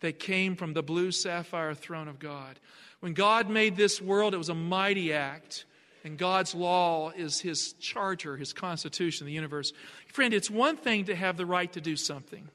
that 0.00 0.18
came 0.18 0.56
from 0.56 0.72
the 0.72 0.82
blue 0.82 1.12
sapphire 1.12 1.74
throne 1.74 2.08
of 2.08 2.18
God. 2.18 2.58
When 3.00 3.14
God 3.14 3.48
made 3.48 3.76
this 3.76 4.00
world, 4.00 4.34
it 4.34 4.38
was 4.38 4.48
a 4.48 4.54
mighty 4.54 5.12
act. 5.12 5.64
And 6.02 6.16
God's 6.16 6.54
law 6.54 7.10
is 7.10 7.40
his 7.40 7.74
charter, 7.74 8.36
his 8.36 8.52
constitution, 8.52 9.26
the 9.26 9.32
universe. 9.32 9.72
Friend, 10.06 10.32
it's 10.32 10.50
one 10.50 10.76
thing 10.76 11.04
to 11.04 11.14
have 11.14 11.36
the 11.36 11.44
right 11.44 11.70
to 11.74 11.80
do 11.80 11.94
something, 11.94 12.48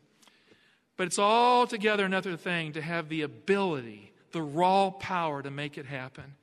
but 0.97 1.05
it's 1.05 1.19
altogether 1.19 2.05
another 2.05 2.37
thing 2.37 2.73
to 2.73 2.81
have 2.81 3.07
the 3.07 3.21
ability, 3.21 4.11
the 4.35 4.41
raw 4.41 4.89
power 4.89 5.41
to 5.41 5.49
make 5.49 5.77
it 5.77 5.85
happen. 5.85 6.35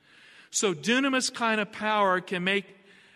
So, 0.49 0.73
dunamis 0.73 1.31
kind 1.31 1.61
of 1.61 1.71
power 1.71 2.21
can 2.21 2.43
make 2.43 2.65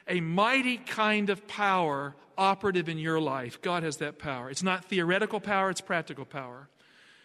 a 0.08 0.22
mighty 0.22 0.78
kind 0.78 1.32
of 1.32 1.48
power 1.48 2.16
operative 2.38 2.88
in 2.88 3.00
your 3.00 3.20
life. 3.20 3.60
God 3.60 3.82
has 3.82 3.98
that 3.98 4.20
power. 4.20 4.52
It's 4.52 4.62
not 4.62 4.86
theoretical 4.86 5.40
power, 5.40 5.72
it's 5.72 5.82
practical 5.82 6.26
power. 6.26 6.70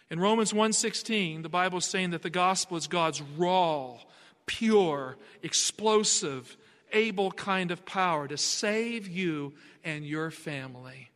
In 0.09 0.19
Romans 0.19 0.51
1:16, 0.51 1.43
the 1.43 1.49
Bible 1.49 1.77
is 1.77 1.85
saying 1.85 2.09
that 2.09 2.23
the 2.23 2.31
gospel 2.31 2.75
is 2.75 2.87
God's 2.87 3.21
raw, 3.21 3.99
pure, 4.47 5.17
explosive, 5.43 6.57
able 6.91 7.31
kind 7.31 7.69
of 7.69 7.85
power 7.85 8.27
to 8.27 8.37
save 8.37 9.07
you 9.07 9.53
and 9.83 10.07
your 10.07 10.31
family. 10.31 11.11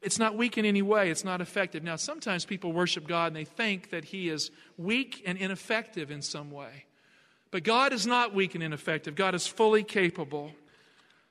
It's 0.00 0.18
not 0.18 0.36
weak 0.36 0.56
in 0.56 0.64
any 0.64 0.82
way, 0.82 1.10
it's 1.10 1.24
not 1.24 1.40
effective. 1.40 1.82
Now, 1.82 1.96
sometimes 1.96 2.44
people 2.44 2.72
worship 2.72 3.06
God 3.06 3.28
and 3.28 3.36
they 3.36 3.44
think 3.44 3.90
that 3.90 4.04
He 4.04 4.28
is 4.28 4.50
weak 4.76 5.22
and 5.26 5.36
ineffective 5.36 6.10
in 6.10 6.22
some 6.22 6.50
way. 6.50 6.84
But 7.50 7.64
God 7.64 7.92
is 7.92 8.06
not 8.06 8.34
weak 8.34 8.54
and 8.54 8.62
ineffective, 8.62 9.14
God 9.14 9.34
is 9.34 9.46
fully 9.46 9.82
capable. 9.82 10.52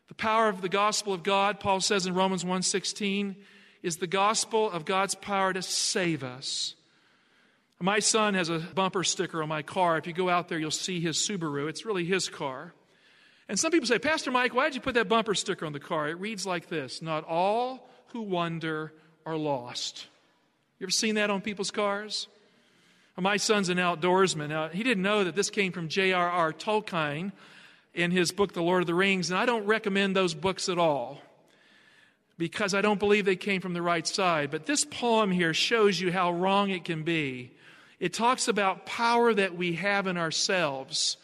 The 0.08 0.16
power 0.16 0.48
of 0.48 0.62
the 0.62 0.70
gospel 0.70 1.14
of 1.14 1.24
God, 1.24 1.60
Paul 1.60 1.82
says 1.82 2.06
in 2.06 2.14
Romans 2.14 2.44
1:16, 2.44 3.36
is 3.84 3.98
the 3.98 4.08
gospel 4.08 4.70
of 4.72 4.86
God's 4.86 5.16
power 5.16 5.54
to 5.54 5.62
save 5.62 6.24
us. 6.24 6.76
My 7.80 8.00
son 8.00 8.34
has 8.34 8.50
a 8.50 8.58
bumper 8.58 9.04
sticker 9.04 9.44
on 9.44 9.50
my 9.50 9.62
car. 9.62 9.98
If 9.98 10.08
you 10.08 10.14
go 10.14 10.30
out 10.30 10.48
there, 10.48 10.58
you'll 10.58 10.72
see 10.72 11.00
his 11.00 11.18
Subaru. 11.18 11.70
It's 11.70 11.86
really 11.86 12.06
his 12.06 12.28
car. 12.28 12.74
And 13.48 13.60
some 13.60 13.72
people 13.72 13.88
say, 13.88 14.00
Pastor 14.00 14.32
Mike, 14.32 14.54
why 14.54 14.66
did 14.66 14.76
you 14.76 14.82
put 14.82 14.96
that 14.96 15.08
bumper 15.08 15.36
sticker 15.36 15.66
on 15.66 15.74
the 15.74 15.80
car? 15.80 16.10
It 16.10 16.20
reads 16.20 16.46
like 16.46 16.70
this 16.70 17.02
Not 17.02 17.24
all 17.26 17.88
who 18.12 18.22
wonder 18.22 18.94
are 19.26 19.38
lost. 19.38 20.08
You 20.80 20.86
ever 20.86 20.92
seen 20.92 21.16
that 21.16 21.30
on 21.30 21.42
people's 21.42 21.72
cars? 21.72 22.28
My 23.20 23.38
son's 23.38 23.70
an 23.70 23.78
outdoorsman. 23.78 24.72
He 24.74 24.84
didn't 24.84 25.02
know 25.02 25.24
that 25.24 25.36
this 25.36 25.50
came 25.50 25.72
from 25.72 25.88
J.R.R. 25.90 26.54
Tolkien 26.54 27.32
in 27.96 28.12
his 28.12 28.32
book, 28.32 28.54
The 28.54 28.62
Lord 28.62 28.82
of 28.84 28.88
the 28.88 28.94
Rings, 28.94 29.32
and 29.32 29.40
I 29.40 29.48
don't 29.48 29.66
recommend 29.66 30.16
those 30.16 30.36
books 30.36 30.70
at 30.70 30.78
all 30.78 31.20
because 32.38 32.76
I 32.76 32.82
don't 32.82 33.00
believe 33.00 33.26
they 33.26 33.36
came 33.36 33.60
from 33.60 33.74
the 33.74 33.82
right 33.82 34.06
side. 34.06 34.52
But 34.52 34.68
this 34.68 34.86
poem 34.86 35.32
here 35.32 35.56
shows 35.56 36.00
you 36.00 36.12
how 36.12 36.32
wrong 36.32 36.70
it 36.70 36.86
can 36.86 37.02
be. 37.02 37.52
It 38.00 38.14
talks 38.14 38.48
about 38.48 38.86
power 38.86 39.34
that 39.34 39.58
we 39.58 39.74
have 39.74 40.06
in 40.06 40.18
ourselves. 40.18 41.18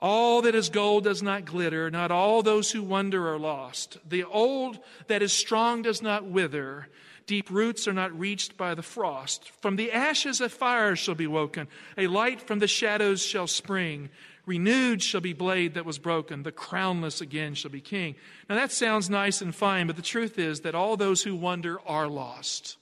All 0.00 0.42
that 0.42 0.54
is 0.54 0.68
gold 0.68 1.04
does 1.04 1.22
not 1.22 1.44
glitter, 1.44 1.90
not 1.90 2.12
all 2.12 2.42
those 2.42 2.70
who 2.70 2.82
wonder 2.82 3.28
are 3.32 3.38
lost. 3.38 3.98
The 4.08 4.24
old 4.24 4.78
that 5.08 5.22
is 5.22 5.32
strong 5.32 5.82
does 5.82 6.00
not 6.00 6.24
wither, 6.24 6.88
deep 7.26 7.50
roots 7.50 7.88
are 7.88 7.92
not 7.92 8.16
reached 8.16 8.56
by 8.56 8.74
the 8.74 8.82
frost. 8.82 9.50
From 9.60 9.74
the 9.74 9.90
ashes 9.90 10.40
a 10.40 10.48
fire 10.48 10.94
shall 10.94 11.16
be 11.16 11.26
woken, 11.26 11.66
a 11.96 12.06
light 12.06 12.40
from 12.40 12.60
the 12.60 12.68
shadows 12.68 13.24
shall 13.24 13.48
spring. 13.48 14.08
Renewed 14.46 15.02
shall 15.02 15.20
be 15.20 15.34
blade 15.34 15.74
that 15.74 15.84
was 15.84 15.98
broken, 15.98 16.42
the 16.42 16.52
crownless 16.52 17.20
again 17.20 17.54
shall 17.54 17.70
be 17.70 17.80
king. 17.80 18.14
Now 18.48 18.54
that 18.54 18.72
sounds 18.72 19.10
nice 19.10 19.42
and 19.42 19.54
fine, 19.54 19.88
but 19.88 19.96
the 19.96 20.02
truth 20.02 20.38
is 20.38 20.60
that 20.60 20.74
all 20.76 20.96
those 20.96 21.22
who 21.22 21.34
wonder 21.34 21.78
are 21.86 22.08
lost. 22.08 22.78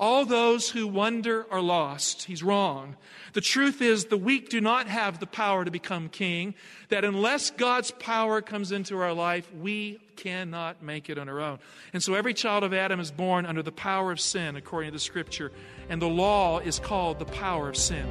All 0.00 0.24
those 0.24 0.70
who 0.70 0.86
wonder 0.86 1.46
are 1.50 1.60
lost. 1.60 2.24
He's 2.24 2.42
wrong. 2.42 2.96
The 3.32 3.40
truth 3.40 3.82
is, 3.82 4.06
the 4.06 4.16
weak 4.16 4.48
do 4.48 4.60
not 4.60 4.86
have 4.86 5.18
the 5.18 5.26
power 5.26 5.64
to 5.64 5.70
become 5.70 6.08
king, 6.08 6.54
that 6.88 7.04
unless 7.04 7.50
God's 7.50 7.90
power 7.90 8.40
comes 8.40 8.70
into 8.70 8.96
our 8.98 9.12
life, 9.12 9.52
we 9.52 9.98
cannot 10.16 10.82
make 10.82 11.10
it 11.10 11.18
on 11.18 11.28
our 11.28 11.40
own. 11.40 11.58
And 11.92 12.02
so 12.02 12.14
every 12.14 12.34
child 12.34 12.62
of 12.62 12.72
Adam 12.72 13.00
is 13.00 13.10
born 13.10 13.44
under 13.44 13.62
the 13.62 13.72
power 13.72 14.12
of 14.12 14.20
sin, 14.20 14.54
according 14.56 14.90
to 14.90 14.92
the 14.92 15.00
scripture, 15.00 15.50
and 15.88 16.00
the 16.00 16.08
law 16.08 16.58
is 16.60 16.78
called 16.78 17.18
the 17.18 17.24
power 17.24 17.68
of 17.68 17.76
sin. 17.76 18.06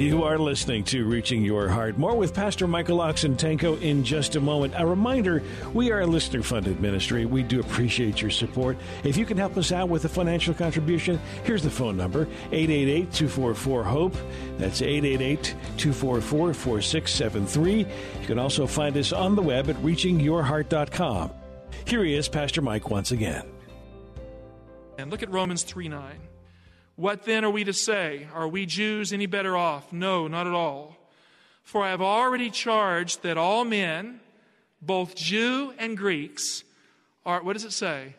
You 0.00 0.24
are 0.24 0.38
listening 0.38 0.84
to 0.84 1.04
Reaching 1.04 1.44
Your 1.44 1.68
Heart. 1.68 1.98
More 1.98 2.16
with 2.16 2.32
Pastor 2.32 2.66
Michael 2.66 3.00
Oxentenko 3.00 3.82
in 3.82 4.02
just 4.02 4.34
a 4.34 4.40
moment. 4.40 4.72
A 4.78 4.86
reminder 4.86 5.42
we 5.74 5.92
are 5.92 6.00
a 6.00 6.06
listener 6.06 6.42
funded 6.42 6.80
ministry. 6.80 7.26
We 7.26 7.42
do 7.42 7.60
appreciate 7.60 8.22
your 8.22 8.30
support. 8.30 8.78
If 9.04 9.18
you 9.18 9.26
can 9.26 9.36
help 9.36 9.58
us 9.58 9.72
out 9.72 9.90
with 9.90 10.06
a 10.06 10.08
financial 10.08 10.54
contribution, 10.54 11.20
here's 11.44 11.62
the 11.62 11.68
phone 11.68 11.98
number 11.98 12.22
888 12.50 13.12
244 13.12 13.84
HOPE. 13.84 14.16
That's 14.56 14.80
888 14.80 15.54
244 15.76 16.54
4673. 16.54 17.78
You 17.80 17.86
can 18.26 18.38
also 18.38 18.66
find 18.66 18.96
us 18.96 19.12
on 19.12 19.36
the 19.36 19.42
web 19.42 19.68
at 19.68 19.76
reachingyourheart.com. 19.76 21.30
Here 21.84 22.04
he 22.04 22.14
is, 22.14 22.26
Pastor 22.26 22.62
Mike, 22.62 22.88
once 22.88 23.10
again. 23.10 23.46
And 24.96 25.10
look 25.10 25.22
at 25.22 25.30
Romans 25.30 25.62
3 25.62 25.88
9. 25.88 26.29
What 27.00 27.22
then 27.22 27.46
are 27.46 27.50
we 27.50 27.64
to 27.64 27.72
say? 27.72 28.28
Are 28.34 28.46
we 28.46 28.66
Jews 28.66 29.10
any 29.10 29.24
better 29.24 29.56
off? 29.56 29.90
No, 29.90 30.28
not 30.28 30.46
at 30.46 30.52
all. 30.52 30.98
For 31.62 31.82
I 31.82 31.88
have 31.88 32.02
already 32.02 32.50
charged 32.50 33.22
that 33.22 33.38
all 33.38 33.64
men, 33.64 34.20
both 34.82 35.16
Jew 35.16 35.72
and 35.78 35.96
Greeks, 35.96 36.62
are, 37.24 37.42
what 37.42 37.54
does 37.54 37.64
it 37.64 37.72
say? 37.72 38.16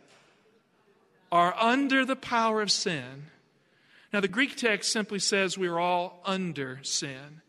Are 1.32 1.54
under 1.60 2.06
the 2.06 2.16
power 2.16 2.60
of 2.60 2.72
sin. 2.72 3.28
Now, 4.12 4.20
the 4.20 4.28
Greek 4.28 4.56
text 4.56 4.92
simply 4.92 5.20
says 5.20 5.60
we 5.60 5.68
are 5.68 5.80
all 5.80 6.20
under 6.26 6.80
sin. 6.82 7.42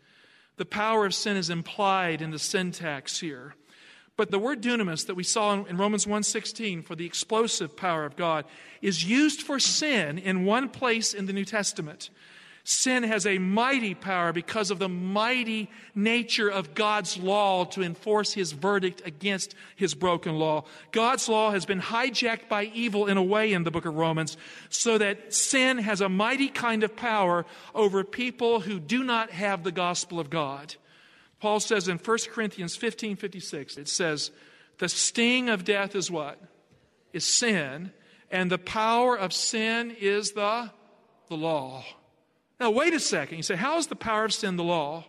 The 0.59 0.67
power 0.67 1.07
of 1.07 1.15
sin 1.15 1.39
is 1.39 1.49
implied 1.49 2.21
in 2.21 2.31
the 2.31 2.39
syntax 2.39 3.21
here. 3.21 3.55
But 4.17 4.31
the 4.31 4.39
word 4.39 4.61
dunamis 4.61 5.07
that 5.07 5.15
we 5.15 5.25
saw 5.25 5.65
in 5.65 5.77
Romans 5.77 6.07
1:16 6.07 6.83
for 6.83 6.95
the 6.95 7.07
explosive 7.07 7.77
power 7.77 8.05
of 8.05 8.17
God 8.17 8.45
is 8.83 9.05
used 9.05 9.43
for 9.43 9.59
sin 9.59 10.19
in 10.19 10.45
one 10.45 10.69
place 10.69 11.15
in 11.15 11.27
the 11.27 11.33
New 11.33 11.45
Testament. 11.47 12.11
Sin 12.65 13.03
has 13.03 13.27
a 13.27 13.39
mighty 13.39 13.93
power 13.93 14.33
because 14.33 14.71
of 14.71 14.79
the 14.79 14.89
mighty 14.89 15.69
nature 15.97 16.49
of 16.49 16.75
God's 16.75 17.17
law 17.17 17.65
to 17.65 17.83
enforce 17.83 18.35
his 18.35 18.53
verdict 18.53 19.03
against 19.05 19.57
his 19.75 19.95
broken 19.95 20.39
law. 20.39 20.65
God's 20.93 21.29
law 21.29 21.51
has 21.51 21.67
been 21.67 21.81
hijacked 21.81 22.49
by 22.49 22.71
evil 22.73 23.07
in 23.07 23.17
a 23.17 23.23
way 23.23 23.53
in 23.53 23.65
the 23.65 23.73
book 23.73 23.85
of 23.85 23.97
Romans 23.97 24.37
so 24.69 24.97
that 24.99 25.35
sin 25.35 25.79
has 25.79 26.01
a 26.01 26.09
mighty 26.09 26.49
kind 26.49 26.85
of 26.85 26.95
power 26.95 27.45
over 27.75 28.05
people 28.05 28.61
who 28.61 28.79
do 28.79 29.03
not 29.03 29.31
have 29.31 29.65
the 29.65 29.73
gospel 29.73 30.21
of 30.21 30.31
God. 30.31 30.77
Paul 31.43 31.59
says 31.59 31.89
in 31.89 31.99
1 31.99 32.19
Corinthians 32.31 32.77
15 32.77 33.17
56, 33.17 33.77
it 33.77 33.89
says, 33.89 34.31
The 34.79 34.89
sting 34.89 35.49
of 35.49 35.65
death 35.65 35.97
is 35.97 36.09
what? 36.09 36.39
Is 37.13 37.25
sin, 37.25 37.91
and 38.31 38.49
the 38.49 38.59
power 38.59 39.19
of 39.19 39.33
sin 39.33 39.91
is 39.99 40.33
the, 40.33 40.71
the 41.29 41.35
law. 41.35 41.85
Now, 42.61 42.71
wait 42.71 42.95
a 42.95 43.01
second. 43.01 43.39
You 43.39 43.43
say, 43.43 43.57
How 43.57 43.77
is 43.79 43.89
the 43.89 43.97
power 43.97 44.25
of 44.25 44.33
sin 44.33 44.55
the 44.55 44.63
law? 44.63 45.05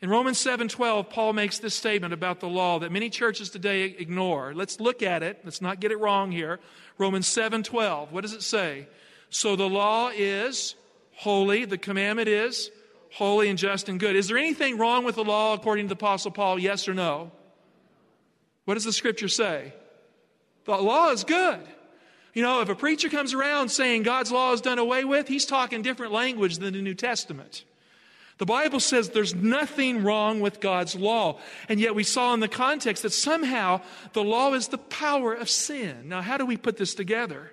In 0.00 0.08
Romans 0.08 0.38
7:12, 0.38 1.10
Paul 1.10 1.32
makes 1.32 1.58
this 1.58 1.74
statement 1.74 2.14
about 2.14 2.38
the 2.38 2.48
law 2.48 2.78
that 2.78 2.92
many 2.92 3.10
churches 3.10 3.50
today 3.50 3.86
ignore. 3.86 4.54
Let's 4.54 4.78
look 4.78 5.02
at 5.02 5.24
it. 5.24 5.40
Let's 5.42 5.60
not 5.60 5.80
get 5.80 5.90
it 5.90 5.98
wrong 5.98 6.30
here. 6.30 6.60
Romans 6.96 7.26
7:12. 7.26 8.12
What 8.12 8.20
does 8.20 8.34
it 8.34 8.44
say? 8.44 8.86
So 9.30 9.56
the 9.56 9.68
law 9.68 10.10
is 10.14 10.76
holy, 11.12 11.64
the 11.64 11.76
commandment 11.76 12.28
is 12.28 12.70
holy 13.12 13.48
and 13.48 13.58
just 13.58 13.88
and 13.88 13.98
good. 13.98 14.16
Is 14.16 14.28
there 14.28 14.38
anything 14.38 14.78
wrong 14.78 15.04
with 15.04 15.16
the 15.16 15.24
law 15.24 15.54
according 15.54 15.86
to 15.86 15.88
the 15.88 15.98
Apostle 15.98 16.30
Paul? 16.30 16.58
Yes 16.58 16.88
or 16.88 16.94
no? 16.94 17.30
What 18.64 18.74
does 18.74 18.84
the 18.84 18.92
scripture 18.92 19.28
say? 19.28 19.72
The 20.64 20.76
law 20.76 21.10
is 21.10 21.24
good. 21.24 21.60
You 22.34 22.42
know, 22.42 22.60
if 22.60 22.68
a 22.68 22.74
preacher 22.74 23.08
comes 23.08 23.34
around 23.34 23.70
saying 23.70 24.04
God's 24.04 24.30
law 24.30 24.52
is 24.52 24.60
done 24.60 24.78
away 24.78 25.04
with, 25.04 25.26
he's 25.26 25.46
talking 25.46 25.82
different 25.82 26.12
language 26.12 26.58
than 26.58 26.74
the 26.74 26.82
New 26.82 26.94
Testament. 26.94 27.64
The 28.38 28.46
Bible 28.46 28.80
says 28.80 29.10
there's 29.10 29.34
nothing 29.34 30.02
wrong 30.02 30.40
with 30.40 30.60
God's 30.60 30.94
law. 30.94 31.40
And 31.68 31.78
yet 31.78 31.94
we 31.94 32.04
saw 32.04 32.32
in 32.32 32.40
the 32.40 32.48
context 32.48 33.02
that 33.02 33.12
somehow 33.12 33.82
the 34.12 34.24
law 34.24 34.54
is 34.54 34.68
the 34.68 34.78
power 34.78 35.34
of 35.34 35.50
sin. 35.50 36.08
Now, 36.08 36.22
how 36.22 36.38
do 36.38 36.46
we 36.46 36.56
put 36.56 36.78
this 36.78 36.94
together? 36.94 37.52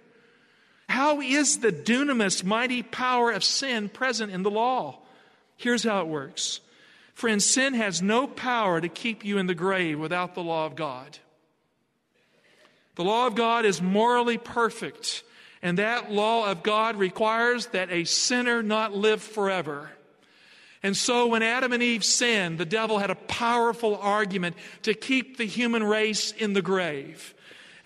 How 0.88 1.20
is 1.20 1.60
the 1.60 1.74
dunamis, 1.74 2.44
mighty 2.44 2.84
power 2.84 3.32
of 3.32 3.44
sin 3.44 3.90
present 3.90 4.32
in 4.32 4.44
the 4.44 4.52
law? 4.52 5.00
Here's 5.58 5.84
how 5.84 6.02
it 6.02 6.08
works. 6.08 6.62
Friends, 7.14 7.46
sin 7.46 7.74
has 7.74 8.02
no 8.02 8.28
power 8.28 8.80
to 8.80 8.88
keep 8.88 9.26
you 9.26 9.40
in 9.40 9.48
the 9.48 9.56
grave 9.56 10.00
without 10.00 10.36
the 10.36 10.44
law 10.44 10.68
of 10.68 10.76
God. 10.76 11.18
The 12.96 13.04
law 13.04 13.28
of 13.28 13.36
God 13.36 13.66
is 13.66 13.82
morally 13.82 14.38
perfect, 14.38 15.24
and 15.62 15.78
that 15.78 16.12
law 16.12 16.50
of 16.50 16.64
God 16.64 16.96
requires 16.96 17.68
that 17.68 17.92
a 17.92 18.06
sinner 18.06 18.64
not 18.64 18.96
live 18.96 19.22
forever. 19.22 19.90
And 20.84 20.96
so 20.96 21.28
when 21.28 21.42
Adam 21.42 21.74
and 21.74 21.82
Eve 21.82 22.06
sinned, 22.06 22.60
the 22.60 22.66
devil 22.66 23.00
had 23.00 23.10
a 23.10 23.16
powerful 23.16 23.98
argument 23.98 24.56
to 24.84 24.94
keep 24.94 25.38
the 25.38 25.46
human 25.46 25.84
race 25.84 26.32
in 26.32 26.54
the 26.54 26.62
grave. 26.62 27.34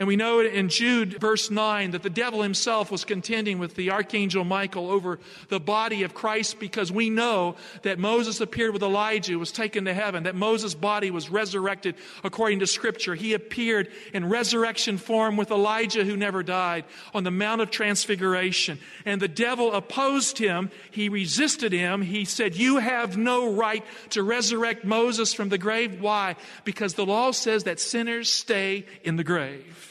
And 0.02 0.08
we 0.08 0.16
know 0.16 0.40
in 0.40 0.70
Jude, 0.70 1.20
verse 1.22 1.52
9, 1.52 1.92
that 1.92 2.02
the 2.02 2.10
devil 2.10 2.42
himself 2.42 2.90
was 2.90 3.06
contending 3.06 3.60
with 3.60 3.76
the 3.76 3.92
archangel 3.92 4.44
Michael 4.44 4.90
over 4.90 5.20
the 5.50 5.60
body 5.60 6.02
of 6.02 6.16
Christ 6.16 6.60
because 6.60 6.92
we 6.92 7.12
know 7.12 7.56
that 7.84 8.00
Moses 8.00 8.42
appeared 8.42 8.74
with 8.74 8.82
Elijah, 8.82 9.38
was 9.38 9.52
taken 9.52 9.86
to 9.86 9.94
heaven, 9.94 10.24
that 10.24 10.34
Moses' 10.34 10.74
body 10.74 11.12
was 11.12 11.30
resurrected 11.30 11.94
according 12.24 12.62
to 12.62 12.66
Scripture. 12.66 13.14
He 13.14 13.36
appeared 13.36 13.90
in 14.12 14.28
resurrection 14.28 14.98
form 14.98 15.38
with 15.38 15.52
Elijah, 15.52 16.04
who 16.04 16.18
never 16.18 16.42
died, 16.42 16.86
on 17.14 17.24
the 17.24 17.30
Mount 17.30 17.62
of 17.62 17.70
Transfiguration. 17.70 18.80
And 19.06 19.22
the 19.22 19.28
devil 19.28 19.72
opposed 19.72 20.40
him. 20.40 20.72
He 20.90 21.10
resisted 21.10 21.74
him. 21.74 22.02
He 22.02 22.26
said, 22.26 22.56
You 22.56 22.80
have 22.80 23.18
no 23.18 23.54
right 23.54 23.86
to 24.10 24.24
resurrect 24.24 24.84
Moses 24.84 25.32
from 25.32 25.50
the 25.50 25.60
grave. 25.60 26.02
Why? 26.02 26.38
Because 26.64 26.96
the 26.96 27.06
law 27.06 27.30
says 27.30 27.66
that 27.66 27.80
sinners 27.80 28.34
stay 28.34 28.88
in 29.04 29.16
the 29.16 29.24
grave. 29.24 29.91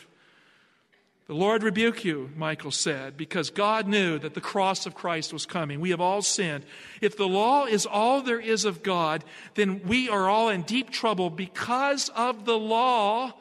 The 1.30 1.36
Lord 1.36 1.62
rebuke 1.62 2.04
you, 2.04 2.28
Michael 2.34 2.72
said, 2.72 3.16
because 3.16 3.50
God 3.50 3.86
knew 3.86 4.18
that 4.18 4.34
the 4.34 4.40
cross 4.40 4.84
of 4.84 4.96
Christ 4.96 5.32
was 5.32 5.46
coming. 5.46 5.78
We 5.78 5.90
have 5.90 6.00
all 6.00 6.22
sinned. 6.22 6.64
If 7.00 7.16
the 7.16 7.28
law 7.28 7.66
is 7.66 7.86
all 7.86 8.20
there 8.20 8.40
is 8.40 8.64
of 8.64 8.82
God, 8.82 9.22
then 9.54 9.80
we 9.86 10.08
are 10.08 10.28
all 10.28 10.48
in 10.48 10.62
deep 10.62 10.90
trouble 10.90 11.30
because 11.30 12.08
of 12.16 12.46
the 12.46 12.58
law, 12.58 13.32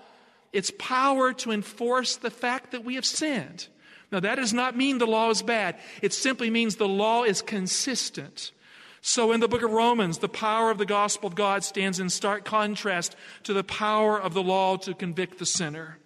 its 0.53 0.72
power 0.77 1.34
to 1.34 1.50
enforce 1.50 2.15
the 2.15 2.29
fact 2.29 2.74
that 2.74 2.86
we 2.86 2.93
have 2.93 3.08
sinned. 3.08 3.69
Now, 4.12 4.19
that 4.19 4.36
does 4.36 4.53
not 4.53 4.77
mean 4.77 5.00
the 5.00 5.08
law 5.08 5.31
is 5.31 5.41
bad. 5.41 5.75
It 6.03 6.13
simply 6.13 6.51
means 6.51 6.75
the 6.75 6.88
law 6.88 7.24
is 7.24 7.41
consistent. 7.41 8.51
So, 9.01 9.31
in 9.31 9.39
the 9.39 9.48
book 9.48 9.63
of 9.63 9.72
Romans, 9.72 10.19
the 10.19 10.29
power 10.29 10.69
of 10.69 10.77
the 10.77 10.86
gospel 10.86 11.25
of 11.25 11.34
God 11.34 11.63
stands 11.63 12.00
in 12.00 12.12
stark 12.12 12.46
contrast 12.46 13.15
to 13.46 13.53
the 13.53 13.63
power 13.63 14.22
of 14.22 14.36
the 14.36 14.43
law 14.43 14.77
to 14.77 14.93
convict 14.93 15.39
the 15.39 15.48
sinner. 15.48 15.98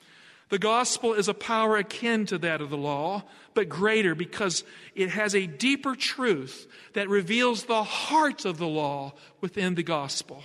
The 0.54 0.60
gospel 0.60 1.16
is 1.16 1.28
a 1.28 1.34
power 1.34 1.78
akin 1.78 2.28
to 2.28 2.38
that 2.38 2.62
of 2.62 2.70
the 2.70 2.78
law, 2.78 3.24
but 3.56 3.70
greater 3.70 4.14
because 4.14 4.64
it 4.94 5.10
has 5.10 5.34
a 5.34 5.48
deeper 5.48 5.96
truth 5.96 6.68
that 6.94 7.10
reveals 7.10 7.64
the 7.64 7.82
heart 7.82 8.46
of 8.46 8.60
the 8.60 8.68
law 8.68 9.14
within 9.42 9.74
the 9.74 9.82
gospel. 9.82 10.44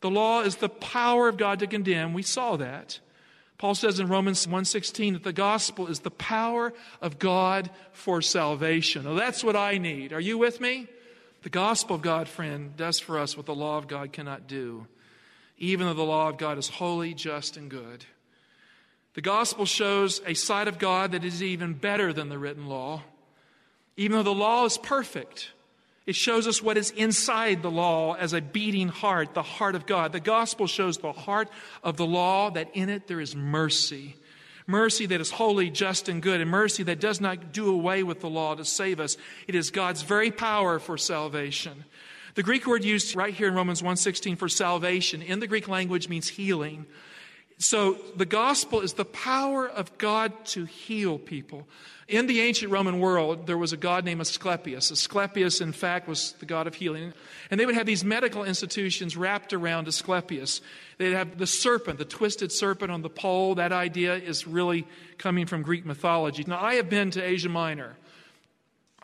The 0.00 0.10
law 0.10 0.40
is 0.40 0.56
the 0.56 0.68
power 0.68 1.28
of 1.28 1.36
God 1.36 1.60
to 1.60 1.68
condemn. 1.68 2.14
We 2.14 2.24
saw 2.24 2.56
that. 2.56 2.98
Paul 3.56 3.76
says 3.76 4.00
in 4.00 4.08
Romans 4.08 4.44
1:16 4.44 5.12
that 5.12 5.22
the 5.22 5.32
gospel 5.32 5.86
is 5.86 6.00
the 6.00 6.10
power 6.10 6.72
of 7.00 7.20
God 7.20 7.70
for 7.92 8.20
salvation. 8.20 9.04
Now 9.04 9.14
that's 9.14 9.44
what 9.44 9.54
I 9.54 9.78
need. 9.78 10.12
Are 10.12 10.18
you 10.18 10.36
with 10.36 10.60
me? 10.60 10.88
The 11.42 11.48
gospel 11.48 11.94
of 11.94 12.02
God, 12.02 12.26
friend, 12.26 12.76
does 12.76 12.98
for 12.98 13.20
us 13.20 13.36
what 13.36 13.46
the 13.46 13.54
law 13.54 13.78
of 13.78 13.86
God 13.86 14.12
cannot 14.12 14.48
do, 14.48 14.88
even 15.58 15.86
though 15.86 15.94
the 15.94 16.02
law 16.02 16.28
of 16.28 16.38
God 16.38 16.58
is 16.58 16.70
holy, 16.70 17.14
just, 17.14 17.56
and 17.56 17.70
good. 17.70 18.04
The 19.14 19.22
gospel 19.22 19.64
shows 19.64 20.20
a 20.26 20.34
side 20.34 20.68
of 20.68 20.78
God 20.78 21.12
that 21.12 21.24
is 21.24 21.42
even 21.42 21.74
better 21.74 22.12
than 22.12 22.28
the 22.28 22.38
written 22.38 22.66
law. 22.66 23.02
Even 23.96 24.16
though 24.16 24.24
the 24.24 24.34
law 24.34 24.64
is 24.64 24.76
perfect, 24.76 25.52
it 26.04 26.16
shows 26.16 26.48
us 26.48 26.60
what 26.60 26.76
is 26.76 26.90
inside 26.90 27.62
the 27.62 27.70
law 27.70 28.14
as 28.14 28.32
a 28.32 28.40
beating 28.40 28.88
heart, 28.88 29.32
the 29.32 29.42
heart 29.42 29.76
of 29.76 29.86
God. 29.86 30.12
The 30.12 30.20
gospel 30.20 30.66
shows 30.66 30.98
the 30.98 31.12
heart 31.12 31.48
of 31.84 31.96
the 31.96 32.06
law, 32.06 32.50
that 32.50 32.70
in 32.74 32.88
it 32.88 33.06
there 33.06 33.20
is 33.20 33.36
mercy. 33.36 34.16
Mercy 34.66 35.06
that 35.06 35.20
is 35.20 35.30
holy, 35.30 35.70
just, 35.70 36.08
and 36.08 36.20
good, 36.20 36.40
and 36.40 36.50
mercy 36.50 36.82
that 36.82 36.98
does 36.98 37.20
not 37.20 37.52
do 37.52 37.70
away 37.70 38.02
with 38.02 38.20
the 38.20 38.30
law 38.30 38.54
to 38.54 38.64
save 38.64 38.98
us. 38.98 39.16
It 39.46 39.54
is 39.54 39.70
God's 39.70 40.02
very 40.02 40.30
power 40.30 40.78
for 40.78 40.98
salvation. 40.98 41.84
The 42.34 42.42
Greek 42.42 42.66
word 42.66 42.82
used 42.82 43.14
right 43.14 43.32
here 43.32 43.46
in 43.46 43.54
Romans 43.54 43.82
1:16 43.82 44.36
for 44.36 44.48
salvation 44.48 45.22
in 45.22 45.38
the 45.38 45.46
Greek 45.46 45.68
language 45.68 46.08
means 46.08 46.28
healing. 46.28 46.86
So 47.58 47.96
the 48.16 48.26
gospel 48.26 48.80
is 48.80 48.94
the 48.94 49.04
power 49.04 49.68
of 49.68 49.96
God 49.96 50.32
to 50.46 50.64
heal 50.64 51.18
people. 51.18 51.68
In 52.08 52.26
the 52.26 52.40
ancient 52.40 52.70
Roman 52.70 52.98
world, 52.98 53.46
there 53.46 53.56
was 53.56 53.72
a 53.72 53.76
god 53.76 54.04
named 54.04 54.20
Asclepius. 54.20 54.90
Asclepius, 54.90 55.60
in 55.60 55.72
fact, 55.72 56.06
was 56.06 56.32
the 56.40 56.46
god 56.46 56.66
of 56.66 56.74
healing. 56.74 57.14
And 57.50 57.58
they 57.58 57.64
would 57.64 57.76
have 57.76 57.86
these 57.86 58.04
medical 58.04 58.44
institutions 58.44 59.16
wrapped 59.16 59.52
around 59.52 59.88
Asclepius. 59.88 60.60
They'd 60.98 61.12
have 61.12 61.38
the 61.38 61.46
serpent, 61.46 61.98
the 61.98 62.04
twisted 62.04 62.52
serpent 62.52 62.90
on 62.90 63.02
the 63.02 63.08
pole. 63.08 63.54
That 63.54 63.72
idea 63.72 64.16
is 64.16 64.46
really 64.46 64.86
coming 65.16 65.46
from 65.46 65.62
Greek 65.62 65.86
mythology. 65.86 66.44
Now, 66.46 66.60
I 66.60 66.74
have 66.74 66.90
been 66.90 67.10
to 67.12 67.22
Asia 67.22 67.48
Minor. 67.48 67.96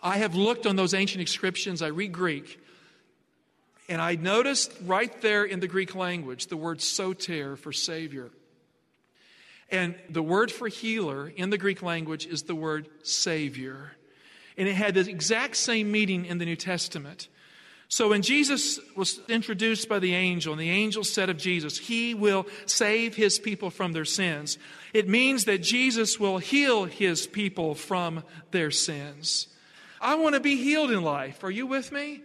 I 0.02 0.18
have 0.18 0.34
looked 0.34 0.66
on 0.66 0.76
those 0.76 0.92
ancient 0.92 1.20
inscriptions. 1.20 1.82
I 1.82 1.88
read 1.88 2.12
Greek. 2.12 2.60
And 3.88 4.00
I 4.00 4.16
noticed 4.16 4.72
right 4.84 5.18
there 5.22 5.44
in 5.44 5.60
the 5.60 5.68
Greek 5.68 5.94
language 5.94 6.48
the 6.48 6.56
word 6.56 6.82
soter 6.82 7.56
for 7.56 7.72
Savior. 7.72 8.30
And 9.70 9.94
the 10.08 10.22
word 10.22 10.50
for 10.50 10.68
healer 10.68 11.28
in 11.28 11.50
the 11.50 11.58
Greek 11.58 11.82
language 11.82 12.26
is 12.26 12.42
the 12.42 12.54
word 12.54 12.88
Savior. 13.02 13.92
And 14.56 14.68
it 14.68 14.74
had 14.74 14.94
the 14.94 15.08
exact 15.08 15.56
same 15.56 15.92
meaning 15.92 16.24
in 16.24 16.38
the 16.38 16.44
New 16.44 16.56
Testament. 16.56 17.28
So 17.88 18.10
when 18.10 18.22
Jesus 18.22 18.78
was 18.94 19.20
introduced 19.28 19.88
by 19.88 19.98
the 19.98 20.14
angel, 20.14 20.52
and 20.52 20.60
the 20.60 20.70
angel 20.70 21.02
said 21.02 21.28
of 21.28 21.36
Jesus, 21.36 21.76
He 21.76 22.14
will 22.14 22.46
save 22.66 23.16
His 23.16 23.38
people 23.40 23.70
from 23.70 23.92
their 23.92 24.04
sins, 24.04 24.58
it 24.92 25.08
means 25.08 25.44
that 25.46 25.58
Jesus 25.58 26.18
will 26.18 26.38
heal 26.38 26.84
His 26.84 27.26
people 27.26 27.74
from 27.74 28.22
their 28.52 28.70
sins. 28.70 29.48
I 30.00 30.14
want 30.14 30.34
to 30.36 30.40
be 30.40 30.56
healed 30.56 30.92
in 30.92 31.02
life. 31.02 31.42
Are 31.42 31.50
you 31.50 31.66
with 31.66 31.90
me? 31.90 32.22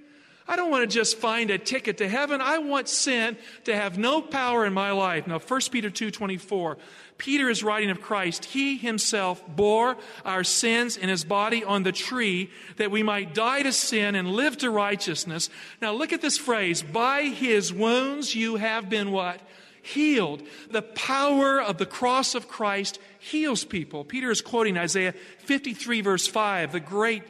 I 0.48 0.56
don't 0.56 0.70
want 0.70 0.90
to 0.90 0.94
just 0.94 1.18
find 1.18 1.50
a 1.50 1.58
ticket 1.58 1.98
to 1.98 2.08
heaven. 2.08 2.40
I 2.40 2.60
want 2.60 2.88
sin 2.88 3.36
to 3.64 3.76
have 3.76 3.98
no 3.98 4.22
power 4.22 4.66
in 4.66 4.74
my 4.74 4.92
life. 4.92 5.26
Now, 5.26 5.40
1 5.40 5.62
Peter 5.72 5.90
2.24, 5.90 6.78
Peter 7.18 7.50
is 7.50 7.64
writing 7.64 7.90
of 7.90 8.00
Christ. 8.00 8.46
He 8.46 8.78
himself 8.78 9.44
bore 9.48 9.98
our 10.24 10.44
sins 10.44 10.98
in 10.98 11.10
his 11.10 11.24
body 11.24 11.64
on 11.64 11.82
the 11.82 11.92
tree 11.92 12.52
that 12.78 12.92
we 12.92 13.02
might 13.02 13.34
die 13.34 13.64
to 13.64 13.72
sin 13.72 14.14
and 14.14 14.34
live 14.34 14.58
to 14.60 14.70
righteousness. 14.70 15.50
Now, 15.82 15.94
look 15.94 16.14
at 16.14 16.22
this 16.22 16.38
phrase. 16.38 16.84
By 16.84 17.24
his 17.24 17.74
wounds 17.74 18.36
you 18.36 18.58
have 18.58 18.88
been 18.88 19.12
what? 19.12 19.42
Healed. 19.82 20.44
The 20.70 20.82
power 20.84 21.60
of 21.60 21.80
the 21.80 21.86
cross 21.88 22.36
of 22.36 22.48
Christ 22.48 23.00
heals 23.20 23.64
people. 23.64 24.04
Peter 24.04 24.30
is 24.30 24.42
quoting 24.42 24.78
Isaiah 24.78 25.14
53 25.40 26.02
verse 26.02 26.28
5, 26.28 26.72
the 26.72 26.80
great 26.80 27.24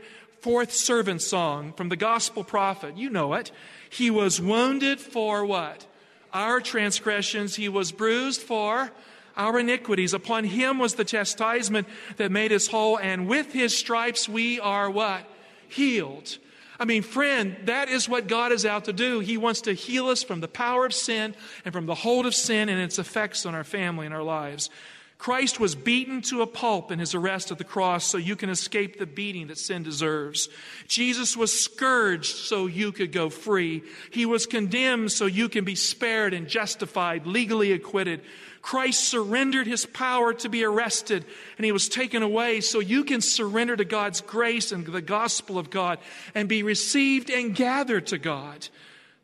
fourth 0.45 0.71
servant 0.71 1.23
song 1.23 1.73
from 1.73 1.89
the 1.89 1.95
gospel 1.95 2.43
prophet. 2.43 2.95
You 2.95 3.09
know 3.09 3.33
it. 3.33 3.51
He 3.89 4.11
was 4.11 4.39
wounded 4.39 4.99
for 4.99 5.43
what? 5.43 5.87
Our 6.31 6.61
transgressions. 6.61 7.55
He 7.55 7.67
was 7.67 7.91
bruised 7.91 8.43
for 8.43 8.91
our 9.35 9.57
iniquities. 9.57 10.13
Upon 10.13 10.43
him 10.43 10.77
was 10.77 10.93
the 10.93 11.03
chastisement 11.03 11.87
that 12.17 12.31
made 12.31 12.51
us 12.51 12.67
whole, 12.67 12.99
and 12.99 13.27
with 13.27 13.53
his 13.53 13.75
stripes 13.75 14.29
we 14.29 14.59
are 14.59 14.87
what? 14.87 15.27
Healed. 15.67 16.37
I 16.79 16.85
mean, 16.85 17.01
friend, 17.01 17.55
that 17.63 17.89
is 17.89 18.07
what 18.07 18.27
God 18.27 18.51
is 18.51 18.67
out 18.67 18.85
to 18.85 18.93
do. 18.93 19.21
He 19.21 19.37
wants 19.37 19.61
to 19.61 19.73
heal 19.73 20.09
us 20.09 20.21
from 20.21 20.41
the 20.41 20.47
power 20.47 20.85
of 20.85 20.93
sin 20.93 21.33
and 21.63 21.73
from 21.73 21.87
the 21.87 21.95
hold 21.95 22.27
of 22.27 22.35
sin 22.35 22.69
and 22.69 22.79
its 22.79 22.99
effects 22.99 23.47
on 23.47 23.55
our 23.55 23.63
family 23.63 24.05
and 24.05 24.13
our 24.13 24.21
lives. 24.21 24.69
Christ 25.17 25.59
was 25.59 25.75
beaten 25.75 26.21
to 26.23 26.41
a 26.41 26.47
pulp 26.47 26.91
in 26.91 26.99
his 26.99 27.15
arrest 27.15 27.49
at 27.49 27.57
the 27.57 27.63
cross 27.63 28.05
so 28.05 28.17
you 28.17 28.35
can 28.35 28.49
escape 28.49 28.99
the 28.99 29.05
beating 29.05 29.47
that 29.47 29.57
sin 29.57 29.81
deserves. 29.81 30.49
Jesus 30.87 31.37
was 31.37 31.57
scourged 31.57 32.35
so 32.35 32.67
you 32.67 32.91
could 32.91 33.11
go 33.11 33.29
free. 33.29 33.83
He 34.11 34.25
was 34.25 34.45
condemned 34.45 35.11
so 35.11 35.25
you 35.25 35.47
can 35.47 35.63
be 35.63 35.75
spared 35.75 36.33
and 36.33 36.47
justified, 36.47 37.25
legally 37.25 37.71
acquitted. 37.71 38.21
Christ 38.61 39.07
surrendered 39.07 39.67
his 39.67 39.85
power 39.85 40.33
to 40.33 40.49
be 40.49 40.63
arrested 40.63 41.23
and 41.57 41.65
he 41.65 41.71
was 41.71 41.87
taken 41.87 42.21
away 42.21 42.61
so 42.61 42.79
you 42.79 43.03
can 43.03 43.21
surrender 43.21 43.75
to 43.77 43.85
God's 43.85 44.21
grace 44.21 44.71
and 44.71 44.85
the 44.85 45.01
gospel 45.01 45.57
of 45.57 45.69
God 45.69 45.99
and 46.33 46.49
be 46.49 46.61
received 46.61 47.29
and 47.29 47.55
gathered 47.55 48.07
to 48.07 48.17
God. 48.17 48.67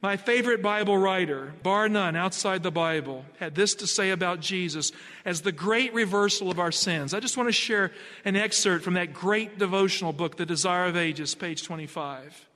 My 0.02 0.18
favorite 0.18 0.64
Bible 0.64 0.98
writer, 0.98 1.54
bar 1.62 1.88
none 1.88 2.16
outside 2.16 2.64
the 2.64 2.72
Bible, 2.72 3.24
had 3.38 3.54
this 3.54 3.76
to 3.76 3.88
say 3.88 4.10
about 4.10 4.40
Jesus 4.40 4.92
as 5.26 5.42
the 5.42 5.52
great 5.52 5.94
reversal 5.94 6.50
of 6.50 6.60
our 6.60 6.72
sins. 6.72 7.14
I 7.14 7.20
just 7.20 7.38
want 7.38 7.50
to 7.50 7.54
share 7.54 7.92
an 8.26 8.36
excerpt 8.36 8.84
from 8.84 8.96
that 8.96 9.14
great 9.14 9.60
devotional 9.60 10.12
book, 10.12 10.38
The 10.38 10.46
Desire 10.46 10.86
of 10.86 10.98
Ages, 10.98 11.36
page 11.36 11.62
25. 11.64 12.48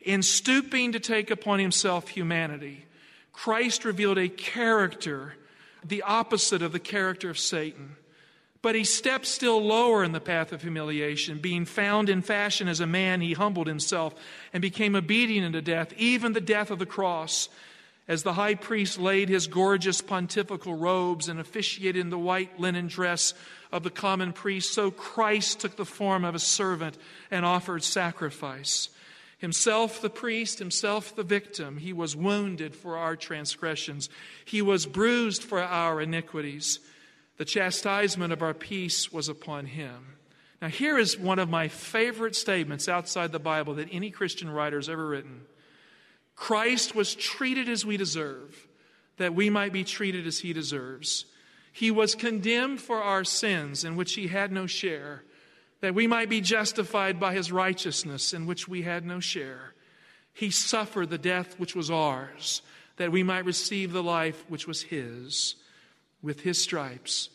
In 0.00 0.22
stooping 0.22 0.90
to 0.92 1.00
take 1.00 1.30
upon 1.30 1.60
himself 1.60 2.08
humanity, 2.08 2.86
Christ 3.32 3.84
revealed 3.84 4.18
a 4.18 4.28
character, 4.28 5.34
the 5.84 6.02
opposite 6.02 6.60
of 6.60 6.72
the 6.72 6.80
character 6.80 7.30
of 7.30 7.38
Satan. 7.38 7.94
But 8.64 8.74
he 8.74 8.84
stepped 8.84 9.26
still 9.26 9.62
lower 9.62 10.02
in 10.02 10.12
the 10.12 10.20
path 10.20 10.50
of 10.50 10.62
humiliation. 10.62 11.36
Being 11.36 11.66
found 11.66 12.08
in 12.08 12.22
fashion 12.22 12.66
as 12.66 12.80
a 12.80 12.86
man, 12.86 13.20
he 13.20 13.34
humbled 13.34 13.66
himself 13.66 14.14
and 14.54 14.62
became 14.62 14.96
obedient 14.96 15.44
unto 15.44 15.60
death, 15.60 15.92
even 15.98 16.32
the 16.32 16.40
death 16.40 16.70
of 16.70 16.78
the 16.78 16.86
cross. 16.86 17.50
As 18.08 18.22
the 18.22 18.32
high 18.32 18.54
priest 18.54 18.98
laid 18.98 19.28
his 19.28 19.48
gorgeous 19.48 20.00
pontifical 20.00 20.72
robes 20.72 21.28
and 21.28 21.38
officiated 21.38 22.00
in 22.00 22.08
the 22.08 22.16
white 22.16 22.58
linen 22.58 22.86
dress 22.86 23.34
of 23.70 23.82
the 23.82 23.90
common 23.90 24.32
priest, 24.32 24.72
so 24.72 24.90
Christ 24.90 25.60
took 25.60 25.76
the 25.76 25.84
form 25.84 26.24
of 26.24 26.34
a 26.34 26.38
servant 26.38 26.96
and 27.30 27.44
offered 27.44 27.84
sacrifice. 27.84 28.88
Himself 29.36 30.00
the 30.00 30.08
priest, 30.08 30.58
himself 30.58 31.14
the 31.14 31.22
victim, 31.22 31.76
he 31.76 31.92
was 31.92 32.16
wounded 32.16 32.74
for 32.74 32.96
our 32.96 33.14
transgressions, 33.14 34.08
he 34.42 34.62
was 34.62 34.86
bruised 34.86 35.44
for 35.44 35.60
our 35.60 36.00
iniquities. 36.00 36.78
The 37.36 37.44
chastisement 37.44 38.32
of 38.32 38.42
our 38.42 38.54
peace 38.54 39.12
was 39.12 39.28
upon 39.28 39.66
him. 39.66 40.16
Now, 40.62 40.68
here 40.68 40.98
is 40.98 41.18
one 41.18 41.38
of 41.38 41.50
my 41.50 41.68
favorite 41.68 42.36
statements 42.36 42.88
outside 42.88 43.32
the 43.32 43.38
Bible 43.38 43.74
that 43.74 43.88
any 43.90 44.10
Christian 44.10 44.48
writer 44.48 44.78
has 44.78 44.88
ever 44.88 45.06
written 45.06 45.42
Christ 46.36 46.94
was 46.94 47.14
treated 47.14 47.68
as 47.68 47.84
we 47.84 47.96
deserve, 47.96 48.66
that 49.18 49.34
we 49.34 49.50
might 49.50 49.72
be 49.72 49.84
treated 49.84 50.26
as 50.26 50.40
he 50.40 50.52
deserves. 50.52 51.26
He 51.72 51.90
was 51.90 52.14
condemned 52.14 52.80
for 52.80 53.02
our 53.02 53.24
sins, 53.24 53.84
in 53.84 53.96
which 53.96 54.14
he 54.14 54.28
had 54.28 54.50
no 54.50 54.66
share, 54.66 55.22
that 55.80 55.94
we 55.94 56.06
might 56.06 56.28
be 56.28 56.40
justified 56.40 57.20
by 57.20 57.34
his 57.34 57.52
righteousness, 57.52 58.32
in 58.32 58.46
which 58.46 58.66
we 58.66 58.82
had 58.82 59.04
no 59.04 59.20
share. 59.20 59.74
He 60.32 60.50
suffered 60.50 61.10
the 61.10 61.18
death 61.18 61.58
which 61.58 61.76
was 61.76 61.90
ours, 61.90 62.62
that 62.96 63.12
we 63.12 63.22
might 63.22 63.44
receive 63.44 63.92
the 63.92 64.02
life 64.02 64.44
which 64.48 64.66
was 64.66 64.82
his. 64.82 65.56
With 66.24 66.40
his 66.40 66.58
stripes, 66.60 67.28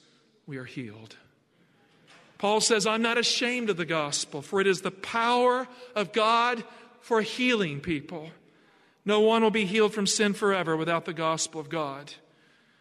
we 0.48 0.58
are 0.58 0.66
healed. 0.66 1.16
Paul 2.40 2.60
says, 2.60 2.88
I'm 2.88 3.04
not 3.04 3.20
ashamed 3.20 3.70
of 3.70 3.78
the 3.78 3.86
gospel, 3.86 4.42
for 4.42 4.60
it 4.60 4.66
is 4.66 4.82
the 4.82 4.90
power 4.90 5.68
of 5.96 6.12
God 6.12 6.64
for 7.02 7.22
healing 7.22 7.82
people. 7.82 8.32
No 9.06 9.20
one 9.20 9.44
will 9.44 9.52
be 9.52 9.66
healed 9.66 9.94
from 9.94 10.08
sin 10.08 10.34
forever 10.34 10.76
without 10.76 11.06
the 11.06 11.14
gospel 11.14 11.62
of 11.62 11.70
God. 11.70 12.12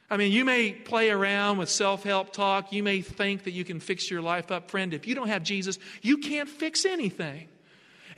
I 0.08 0.16
mean, 0.16 0.32
you 0.32 0.46
may 0.46 0.72
play 0.72 1.10
around 1.10 1.58
with 1.58 1.68
self 1.68 2.04
help 2.04 2.32
talk. 2.32 2.72
You 2.72 2.82
may 2.82 3.02
think 3.02 3.44
that 3.44 3.50
you 3.50 3.64
can 3.64 3.78
fix 3.78 4.10
your 4.10 4.22
life 4.22 4.50
up. 4.50 4.70
Friend, 4.70 4.94
if 4.94 5.06
you 5.06 5.14
don't 5.14 5.28
have 5.28 5.42
Jesus, 5.42 5.78
you 6.00 6.16
can't 6.16 6.48
fix 6.48 6.86
anything. 6.86 7.48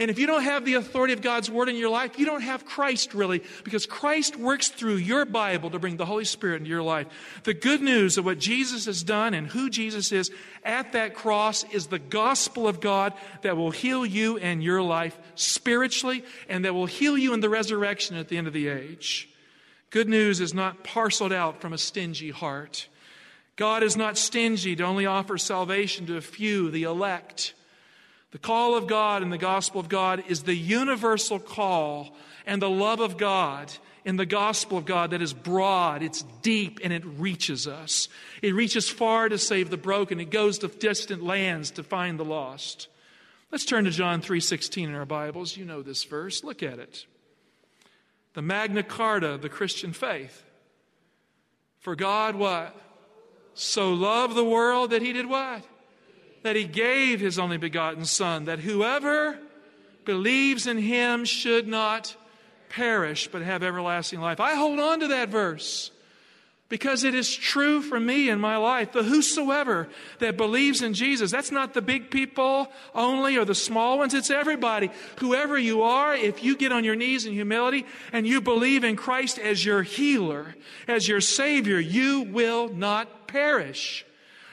And 0.00 0.10
if 0.10 0.18
you 0.18 0.26
don't 0.26 0.44
have 0.44 0.64
the 0.64 0.74
authority 0.74 1.12
of 1.12 1.20
God's 1.20 1.50
word 1.50 1.68
in 1.68 1.76
your 1.76 1.90
life, 1.90 2.18
you 2.18 2.24
don't 2.24 2.40
have 2.40 2.64
Christ 2.64 3.12
really, 3.12 3.42
because 3.64 3.84
Christ 3.84 4.34
works 4.34 4.70
through 4.70 4.96
your 4.96 5.26
Bible 5.26 5.68
to 5.70 5.78
bring 5.78 5.98
the 5.98 6.06
Holy 6.06 6.24
Spirit 6.24 6.56
into 6.56 6.70
your 6.70 6.82
life. 6.82 7.06
The 7.44 7.52
good 7.52 7.82
news 7.82 8.16
of 8.16 8.24
what 8.24 8.38
Jesus 8.38 8.86
has 8.86 9.02
done 9.02 9.34
and 9.34 9.46
who 9.46 9.68
Jesus 9.68 10.10
is 10.10 10.30
at 10.64 10.92
that 10.92 11.14
cross 11.14 11.64
is 11.64 11.88
the 11.88 11.98
gospel 11.98 12.66
of 12.66 12.80
God 12.80 13.12
that 13.42 13.58
will 13.58 13.72
heal 13.72 14.06
you 14.06 14.38
and 14.38 14.64
your 14.64 14.80
life 14.80 15.18
spiritually 15.34 16.24
and 16.48 16.64
that 16.64 16.74
will 16.74 16.86
heal 16.86 17.18
you 17.18 17.34
in 17.34 17.40
the 17.40 17.50
resurrection 17.50 18.16
at 18.16 18.28
the 18.28 18.38
end 18.38 18.46
of 18.46 18.54
the 18.54 18.68
age. 18.68 19.28
Good 19.90 20.08
news 20.08 20.40
is 20.40 20.54
not 20.54 20.82
parceled 20.82 21.32
out 21.32 21.60
from 21.60 21.74
a 21.74 21.78
stingy 21.78 22.30
heart. 22.30 22.88
God 23.56 23.82
is 23.82 23.98
not 23.98 24.16
stingy 24.16 24.74
to 24.76 24.82
only 24.82 25.04
offer 25.04 25.36
salvation 25.36 26.06
to 26.06 26.16
a 26.16 26.22
few, 26.22 26.70
the 26.70 26.84
elect. 26.84 27.52
The 28.32 28.38
call 28.38 28.76
of 28.76 28.86
God 28.86 29.22
and 29.22 29.32
the 29.32 29.38
gospel 29.38 29.80
of 29.80 29.88
God 29.88 30.24
is 30.28 30.44
the 30.44 30.54
universal 30.54 31.38
call 31.38 32.14
and 32.46 32.62
the 32.62 32.70
love 32.70 33.00
of 33.00 33.16
God 33.16 33.72
in 34.04 34.16
the 34.16 34.26
gospel 34.26 34.78
of 34.78 34.86
God 34.86 35.10
that 35.10 35.20
is 35.20 35.34
broad, 35.34 36.02
it's 36.02 36.22
deep, 36.42 36.80
and 36.82 36.92
it 36.92 37.04
reaches 37.04 37.66
us. 37.66 38.08
It 38.40 38.54
reaches 38.54 38.88
far 38.88 39.28
to 39.28 39.36
save 39.36 39.68
the 39.68 39.76
broken. 39.76 40.20
It 40.20 40.30
goes 40.30 40.58
to 40.58 40.68
distant 40.68 41.22
lands 41.22 41.70
to 41.72 41.82
find 41.82 42.18
the 42.18 42.24
lost. 42.24 42.88
Let's 43.50 43.64
turn 43.64 43.84
to 43.84 43.90
John 43.90 44.22
3:16 44.22 44.88
in 44.88 44.94
our 44.94 45.04
Bibles. 45.04 45.56
You 45.56 45.64
know 45.64 45.82
this 45.82 46.04
verse. 46.04 46.44
Look 46.44 46.62
at 46.62 46.78
it. 46.78 47.04
The 48.34 48.42
Magna 48.42 48.82
Carta 48.82 49.32
of 49.32 49.42
the 49.42 49.48
Christian 49.48 49.92
faith. 49.92 50.44
For 51.80 51.96
God 51.96 52.36
what? 52.36 52.76
So 53.54 53.92
loved 53.92 54.36
the 54.36 54.44
world 54.44 54.90
that 54.90 55.02
he 55.02 55.12
did 55.12 55.26
what? 55.26 55.64
That 56.42 56.56
he 56.56 56.64
gave 56.64 57.20
his 57.20 57.38
only 57.38 57.56
begotten 57.56 58.04
Son, 58.04 58.44
that 58.44 58.60
whoever 58.60 59.38
believes 60.04 60.66
in 60.66 60.78
him 60.78 61.24
should 61.24 61.68
not 61.68 62.16
perish, 62.68 63.28
but 63.28 63.42
have 63.42 63.62
everlasting 63.62 64.20
life. 64.20 64.40
I 64.40 64.54
hold 64.54 64.78
on 64.78 65.00
to 65.00 65.08
that 65.08 65.28
verse 65.28 65.90
because 66.70 67.02
it 67.02 67.14
is 67.14 67.34
true 67.34 67.82
for 67.82 68.00
me 68.00 68.30
in 68.30 68.40
my 68.40 68.56
life. 68.56 68.92
The 68.92 69.02
whosoever 69.02 69.88
that 70.20 70.36
believes 70.36 70.80
in 70.80 70.94
Jesus, 70.94 71.30
that's 71.30 71.50
not 71.50 71.74
the 71.74 71.82
big 71.82 72.10
people 72.10 72.68
only 72.94 73.36
or 73.36 73.44
the 73.44 73.56
small 73.56 73.98
ones, 73.98 74.14
it's 74.14 74.30
everybody. 74.30 74.90
Whoever 75.16 75.58
you 75.58 75.82
are, 75.82 76.14
if 76.14 76.42
you 76.42 76.56
get 76.56 76.72
on 76.72 76.84
your 76.84 76.96
knees 76.96 77.26
in 77.26 77.32
humility 77.32 77.84
and 78.12 78.26
you 78.26 78.40
believe 78.40 78.84
in 78.84 78.96
Christ 78.96 79.38
as 79.38 79.64
your 79.64 79.82
healer, 79.82 80.54
as 80.86 81.08
your 81.08 81.20
Savior, 81.20 81.80
you 81.80 82.22
will 82.22 82.68
not 82.68 83.26
perish. 83.26 84.06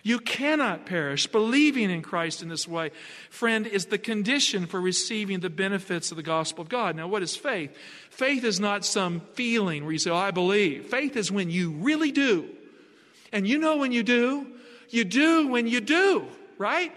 You 0.07 0.19
cannot 0.19 0.85
perish. 0.85 1.27
Believing 1.27 1.91
in 1.91 2.01
Christ 2.01 2.41
in 2.41 2.47
this 2.47 2.65
way, 2.65 2.91
friend, 3.29 3.67
is 3.67 3.87
the 3.87 3.97
condition 3.97 4.65
for 4.65 4.79
receiving 4.79 5.41
the 5.41 5.49
benefits 5.49 6.11
of 6.11 6.15
the 6.15 6.23
gospel 6.23 6.61
of 6.61 6.69
God. 6.69 6.95
Now, 6.95 7.09
what 7.09 7.23
is 7.23 7.35
faith? 7.35 7.75
Faith 8.09 8.45
is 8.45 8.57
not 8.57 8.85
some 8.85 9.19
feeling 9.33 9.83
where 9.83 9.91
you 9.91 9.99
say, 9.99 10.09
oh, 10.09 10.15
I 10.15 10.31
believe. 10.31 10.85
Faith 10.85 11.17
is 11.17 11.29
when 11.29 11.49
you 11.49 11.71
really 11.71 12.13
do. 12.13 12.47
And 13.33 13.45
you 13.45 13.57
know 13.57 13.75
when 13.75 13.91
you 13.91 14.01
do, 14.01 14.47
you 14.89 15.03
do 15.03 15.49
when 15.49 15.67
you 15.67 15.81
do, 15.81 16.25
right? 16.57 16.93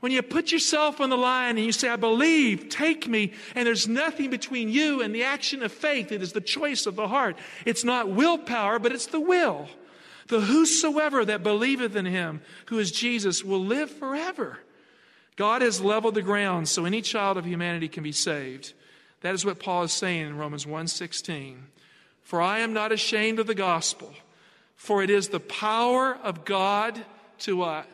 When 0.00 0.12
you 0.12 0.20
put 0.20 0.52
yourself 0.52 1.00
on 1.00 1.08
the 1.08 1.16
line 1.16 1.56
and 1.56 1.64
you 1.64 1.72
say, 1.72 1.88
I 1.88 1.96
believe, 1.96 2.68
take 2.68 3.08
me, 3.08 3.32
and 3.54 3.66
there's 3.66 3.88
nothing 3.88 4.28
between 4.28 4.68
you 4.68 5.00
and 5.00 5.14
the 5.14 5.24
action 5.24 5.62
of 5.62 5.72
faith, 5.72 6.12
it 6.12 6.20
is 6.20 6.32
the 6.32 6.42
choice 6.42 6.84
of 6.84 6.94
the 6.94 7.08
heart. 7.08 7.38
It's 7.64 7.84
not 7.84 8.10
willpower, 8.10 8.78
but 8.78 8.92
it's 8.92 9.06
the 9.06 9.18
will. 9.18 9.66
The 10.28 10.40
whosoever 10.40 11.24
that 11.24 11.42
believeth 11.42 11.94
in 11.96 12.06
him, 12.06 12.40
who 12.66 12.78
is 12.78 12.90
Jesus, 12.90 13.44
will 13.44 13.64
live 13.64 13.90
forever. 13.90 14.58
God 15.36 15.62
has 15.62 15.80
leveled 15.80 16.14
the 16.14 16.22
ground 16.22 16.68
so 16.68 16.84
any 16.84 17.02
child 17.02 17.36
of 17.36 17.44
humanity 17.44 17.88
can 17.88 18.02
be 18.02 18.12
saved. 18.12 18.72
That 19.20 19.34
is 19.34 19.44
what 19.44 19.58
Paul 19.58 19.84
is 19.84 19.92
saying 19.92 20.26
in 20.26 20.36
Romans 20.36 20.66
1:16. 20.66 21.66
For 22.22 22.40
I 22.40 22.60
am 22.60 22.72
not 22.72 22.92
ashamed 22.92 23.38
of 23.38 23.46
the 23.46 23.54
gospel, 23.54 24.14
for 24.76 25.02
it 25.02 25.10
is 25.10 25.28
the 25.28 25.40
power 25.40 26.14
of 26.14 26.44
God 26.44 27.04
to 27.40 27.56
what? 27.56 27.86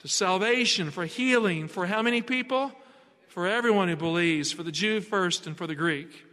To 0.00 0.08
salvation, 0.08 0.90
for 0.90 1.06
healing, 1.06 1.66
for 1.66 1.86
how 1.86 2.02
many 2.02 2.22
people? 2.22 2.72
For 3.26 3.46
everyone 3.46 3.88
who 3.88 3.96
believes, 3.96 4.52
for 4.52 4.62
the 4.62 4.72
Jew 4.72 5.00
first 5.00 5.46
and 5.46 5.56
for 5.56 5.66
the 5.66 5.74
Greek. 5.74 6.24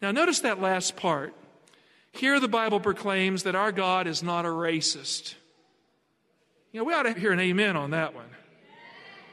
Now 0.00 0.10
notice 0.10 0.40
that 0.40 0.60
last 0.60 0.96
part. 0.96 1.34
Here, 2.14 2.38
the 2.38 2.48
Bible 2.48 2.78
proclaims 2.78 3.42
that 3.42 3.56
our 3.56 3.72
God 3.72 4.06
is 4.06 4.22
not 4.22 4.44
a 4.44 4.48
racist. 4.48 5.34
You 6.72 6.80
know, 6.80 6.84
we 6.84 6.94
ought 6.94 7.02
to 7.02 7.12
hear 7.12 7.32
an 7.32 7.40
amen 7.40 7.76
on 7.76 7.90
that 7.90 8.14
one. 8.14 8.28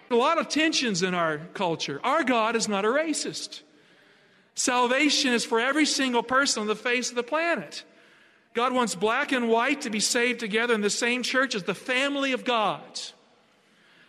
A 0.10 0.16
lot 0.16 0.40
of 0.40 0.50
tensions 0.50 1.04
in 1.04 1.14
our 1.14 1.38
culture. 1.54 2.02
Our 2.04 2.24
God 2.24 2.56
is 2.56 2.68
not 2.68 2.84
a 2.84 2.90
racist. 2.90 3.62
Salvation 4.56 5.32
is 5.32 5.46
for 5.46 5.60
every 5.60 5.86
single 5.86 6.24
person 6.24 6.62
on 6.62 6.68
the 6.68 6.76
face 6.76 7.10
of 7.10 7.16
the 7.16 7.24
planet. 7.24 7.84
God 8.54 8.74
wants 8.74 8.96
black 8.96 9.32
and 9.32 9.48
white 9.48 9.82
to 9.82 9.90
be 9.90 10.00
saved 10.00 10.40
together 10.40 10.74
in 10.74 10.82
the 10.82 10.90
same 10.90 11.24
church 11.24 11.56
as 11.56 11.64
the 11.64 11.76
family 11.76 12.34
of 12.34 12.44
God. 12.44 13.00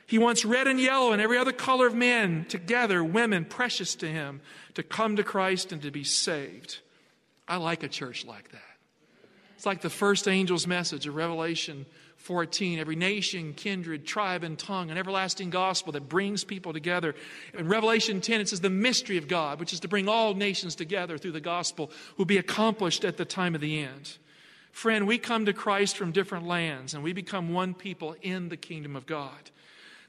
He 0.07 0.19
wants 0.19 0.45
red 0.45 0.67
and 0.67 0.81
yellow 0.81 1.13
and 1.13 1.23
every 1.23 1.39
other 1.39 1.53
color 1.53 1.87
of 1.87 1.95
men 1.95 2.47
together, 2.49 3.05
women 3.05 3.45
precious 3.45 3.95
to 3.97 4.09
Him, 4.09 4.41
to 4.75 4.83
come 4.83 5.17
to 5.17 5.23
Christ 5.23 5.73
and 5.73 5.81
to 5.83 5.91
be 5.91 6.05
saved. 6.05 6.81
I 7.47 7.57
like 7.57 7.83
a 7.83 7.89
church 7.89 8.25
like 8.25 8.51
that. 8.53 8.61
It's 9.57 9.67
like 9.67 9.81
the 9.81 9.91
first 9.91 10.27
angel's 10.27 10.67
message 10.67 11.07
of 11.07 11.15
Revelation 11.15 11.87
14 12.17 12.79
every 12.79 12.95
nation, 12.95 13.53
kindred, 13.53 14.07
tribe, 14.07 14.45
and 14.45 14.57
tongue, 14.57 14.91
an 14.91 14.99
everlasting 14.99 15.51
gospel 15.51 15.93
that 15.93 16.09
brings 16.09 16.45
people 16.45 16.73
together. 16.73 17.15
In 17.53 17.67
Revelation 17.67 18.21
10, 18.21 18.41
it 18.41 18.49
says 18.49 18.61
the 18.61 18.71
mystery 18.71 19.17
of 19.17 19.27
God, 19.27 19.59
which 19.59 19.73
is 19.73 19.81
to 19.81 19.89
bring 19.89 20.09
all 20.09 20.35
nations 20.35 20.77
together 20.77 21.19
through 21.19 21.33
the 21.33 21.41
gospel, 21.41 21.91
will 22.17 22.25
be 22.25 22.39
accomplished 22.39 23.05
at 23.05 23.17
the 23.17 23.25
time 23.25 23.57
of 23.57 23.61
the 23.61 23.81
end. 23.81 24.19
Friend, 24.71 25.07
we 25.07 25.19
come 25.19 25.47
to 25.47 25.53
Christ 25.53 25.97
from 25.97 26.13
different 26.13 26.47
lands 26.47 26.95
and 26.95 27.03
we 27.03 27.13
become 27.13 27.53
one 27.53 27.75
people 27.75 28.15
in 28.23 28.49
the 28.49 28.57
kingdom 28.57 28.97
of 28.97 29.05
God. 29.05 29.51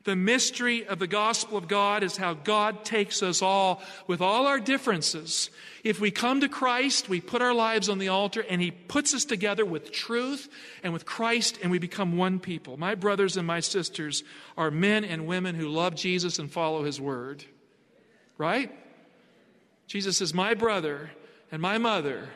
The 0.04 0.16
mystery 0.18 0.86
of 0.86 1.00
the 1.00 1.08
gospel 1.08 1.58
of 1.58 1.70
God 1.70 2.04
is 2.04 2.18
how 2.18 2.34
God 2.34 2.84
takes 2.84 3.24
us 3.24 3.42
all 3.42 3.82
with 4.06 4.20
all 4.20 4.48
our 4.48 4.60
differences. 4.60 5.50
If 5.84 6.02
we 6.02 6.12
come 6.12 6.42
to 6.42 6.50
Christ, 6.50 7.08
we 7.08 7.22
put 7.22 7.42
our 7.42 7.54
lives 7.54 7.88
on 7.88 8.00
the 8.00 8.10
altar 8.10 8.44
and 8.48 8.62
He 8.62 8.72
puts 8.72 9.14
us 9.14 9.24
together 9.24 9.64
with 9.64 9.94
truth 9.94 10.50
and 10.84 10.92
with 10.92 11.06
Christ 11.06 11.58
and 11.62 11.72
we 11.72 11.80
become 11.80 12.18
one 12.18 12.40
people. 12.40 12.76
My 12.76 12.96
brothers 12.96 13.38
and 13.38 13.48
my 13.48 13.62
sisters 13.62 14.24
are 14.58 14.72
men 14.72 15.06
and 15.06 15.26
women 15.26 15.56
who 15.56 15.70
love 15.70 15.96
Jesus 15.96 16.38
and 16.38 16.52
follow 16.52 16.84
His 16.84 17.00
word. 17.00 17.46
Right? 18.38 18.72
Jesus 19.88 20.18
says, 20.18 20.34
My 20.34 20.54
brother 20.54 21.12
and 21.50 21.62
my 21.62 21.78
mother 21.78 22.28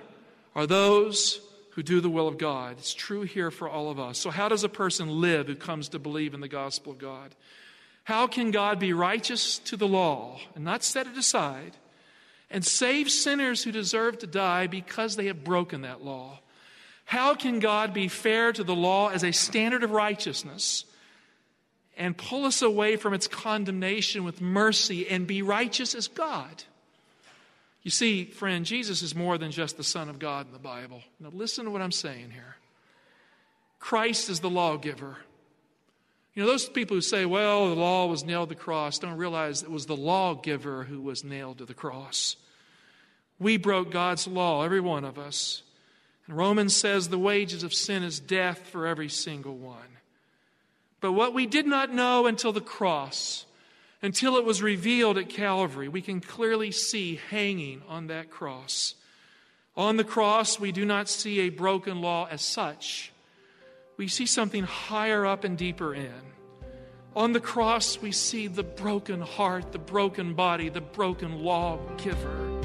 are 0.55 0.67
those 0.67 1.41
who 1.77 1.83
do 1.83 2.01
the 2.01 2.09
will 2.09 2.27
of 2.27 2.39
God. 2.39 2.75
It's 2.79 2.95
true 2.95 3.21
here 3.21 3.51
for 3.51 3.69
all 3.69 3.91
of 3.91 3.99
us. 3.99 4.17
So, 4.17 4.31
how 4.31 4.49
does 4.49 4.63
a 4.63 4.69
person 4.69 5.21
live 5.21 5.45
who 5.45 5.53
comes 5.53 5.89
to 5.89 5.99
believe 5.99 6.33
in 6.33 6.41
the 6.41 6.47
gospel 6.47 6.93
of 6.93 6.97
God? 6.97 7.35
How 8.03 8.25
can 8.25 8.49
God 8.49 8.79
be 8.79 8.93
righteous 8.93 9.59
to 9.59 9.77
the 9.77 9.87
law 9.87 10.39
and 10.55 10.65
not 10.65 10.83
set 10.83 11.05
it 11.05 11.15
aside 11.15 11.77
and 12.49 12.65
save 12.65 13.11
sinners 13.11 13.63
who 13.63 13.71
deserve 13.71 14.17
to 14.19 14.27
die 14.27 14.65
because 14.65 15.15
they 15.15 15.27
have 15.27 15.43
broken 15.43 15.81
that 15.81 16.03
law? 16.03 16.39
How 17.05 17.35
can 17.35 17.59
God 17.59 17.93
be 17.93 18.07
fair 18.07 18.51
to 18.53 18.63
the 18.63 18.75
law 18.75 19.09
as 19.09 19.23
a 19.23 19.31
standard 19.31 19.83
of 19.83 19.91
righteousness 19.91 20.83
and 21.95 22.17
pull 22.17 22.45
us 22.45 22.63
away 22.63 22.95
from 22.95 23.13
its 23.13 23.27
condemnation 23.27 24.23
with 24.23 24.41
mercy 24.41 25.07
and 25.07 25.27
be 25.27 25.43
righteous 25.43 25.93
as 25.93 26.07
God? 26.07 26.63
You 27.87 27.91
see, 27.91 28.25
friend, 28.25 28.65
Jesus 28.65 29.01
is 29.01 29.15
more 29.15 29.37
than 29.37 29.49
just 29.49 29.77
the 29.77 29.83
Son 29.83 30.09
of 30.09 30.19
God 30.19 30.45
in 30.45 30.51
the 30.51 30.59
Bible. 30.59 31.03
Now, 31.21 31.29
listen 31.31 31.63
to 31.63 31.71
what 31.71 31.81
I'm 31.81 31.93
saying 31.93 32.31
here. 32.31 32.57
Christ 33.79 34.29
is 34.29 34.41
the 34.41 34.49
lawgiver. 34.49 35.15
You 36.33 36.43
know, 36.43 36.49
those 36.49 36.67
people 36.67 36.97
who 36.97 37.01
say, 37.01 37.23
well, 37.23 37.69
the 37.69 37.75
law 37.75 38.07
was 38.07 38.25
nailed 38.25 38.49
to 38.49 38.55
the 38.55 38.61
cross, 38.61 38.99
don't 38.99 39.15
realize 39.15 39.63
it 39.63 39.71
was 39.71 39.85
the 39.85 39.95
lawgiver 39.95 40.83
who 40.83 40.99
was 40.99 41.23
nailed 41.23 41.59
to 41.59 41.65
the 41.65 41.73
cross. 41.73 42.35
We 43.39 43.55
broke 43.55 43.89
God's 43.89 44.27
law, 44.27 44.63
every 44.63 44.81
one 44.81 45.05
of 45.05 45.17
us. 45.17 45.63
And 46.27 46.35
Romans 46.35 46.75
says 46.75 47.07
the 47.07 47.17
wages 47.17 47.63
of 47.63 47.73
sin 47.73 48.03
is 48.03 48.19
death 48.19 48.67
for 48.67 48.85
every 48.85 49.07
single 49.07 49.55
one. 49.55 49.95
But 50.99 51.13
what 51.13 51.33
we 51.33 51.45
did 51.45 51.65
not 51.65 51.93
know 51.93 52.25
until 52.25 52.51
the 52.51 52.59
cross, 52.59 53.45
until 54.07 54.37
it 54.37 54.45
was 54.45 54.61
revealed 54.61 55.17
at 55.17 55.27
Calvary, 55.27 55.89
we 55.89 56.01
can 56.01 56.21
clearly 56.21 56.71
see 56.71 57.19
hanging 57.29 57.81
on 57.89 58.07
that 58.07 58.31
cross. 58.31 58.95
On 59.75 59.97
the 59.97 60.05
cross, 60.05 60.57
we 60.57 60.71
do 60.71 60.85
not 60.85 61.09
see 61.09 61.41
a 61.41 61.49
broken 61.49 62.01
law 62.01 62.25
as 62.31 62.41
such 62.41 63.11
we 63.97 64.07
see 64.07 64.27
something 64.27 64.63
higher 64.63 65.25
up 65.25 65.43
and 65.43 65.57
deeper 65.57 65.93
in. 65.93 66.13
On 67.15 67.33
the 67.33 67.39
cross, 67.39 67.99
we 67.99 68.11
see 68.11 68.47
the 68.47 68.63
broken 68.63 69.19
heart, 69.19 69.71
the 69.71 69.79
broken 69.79 70.35
body, 70.35 70.69
the 70.69 70.81
broken 70.81 71.43
lawgiver. 71.43 72.56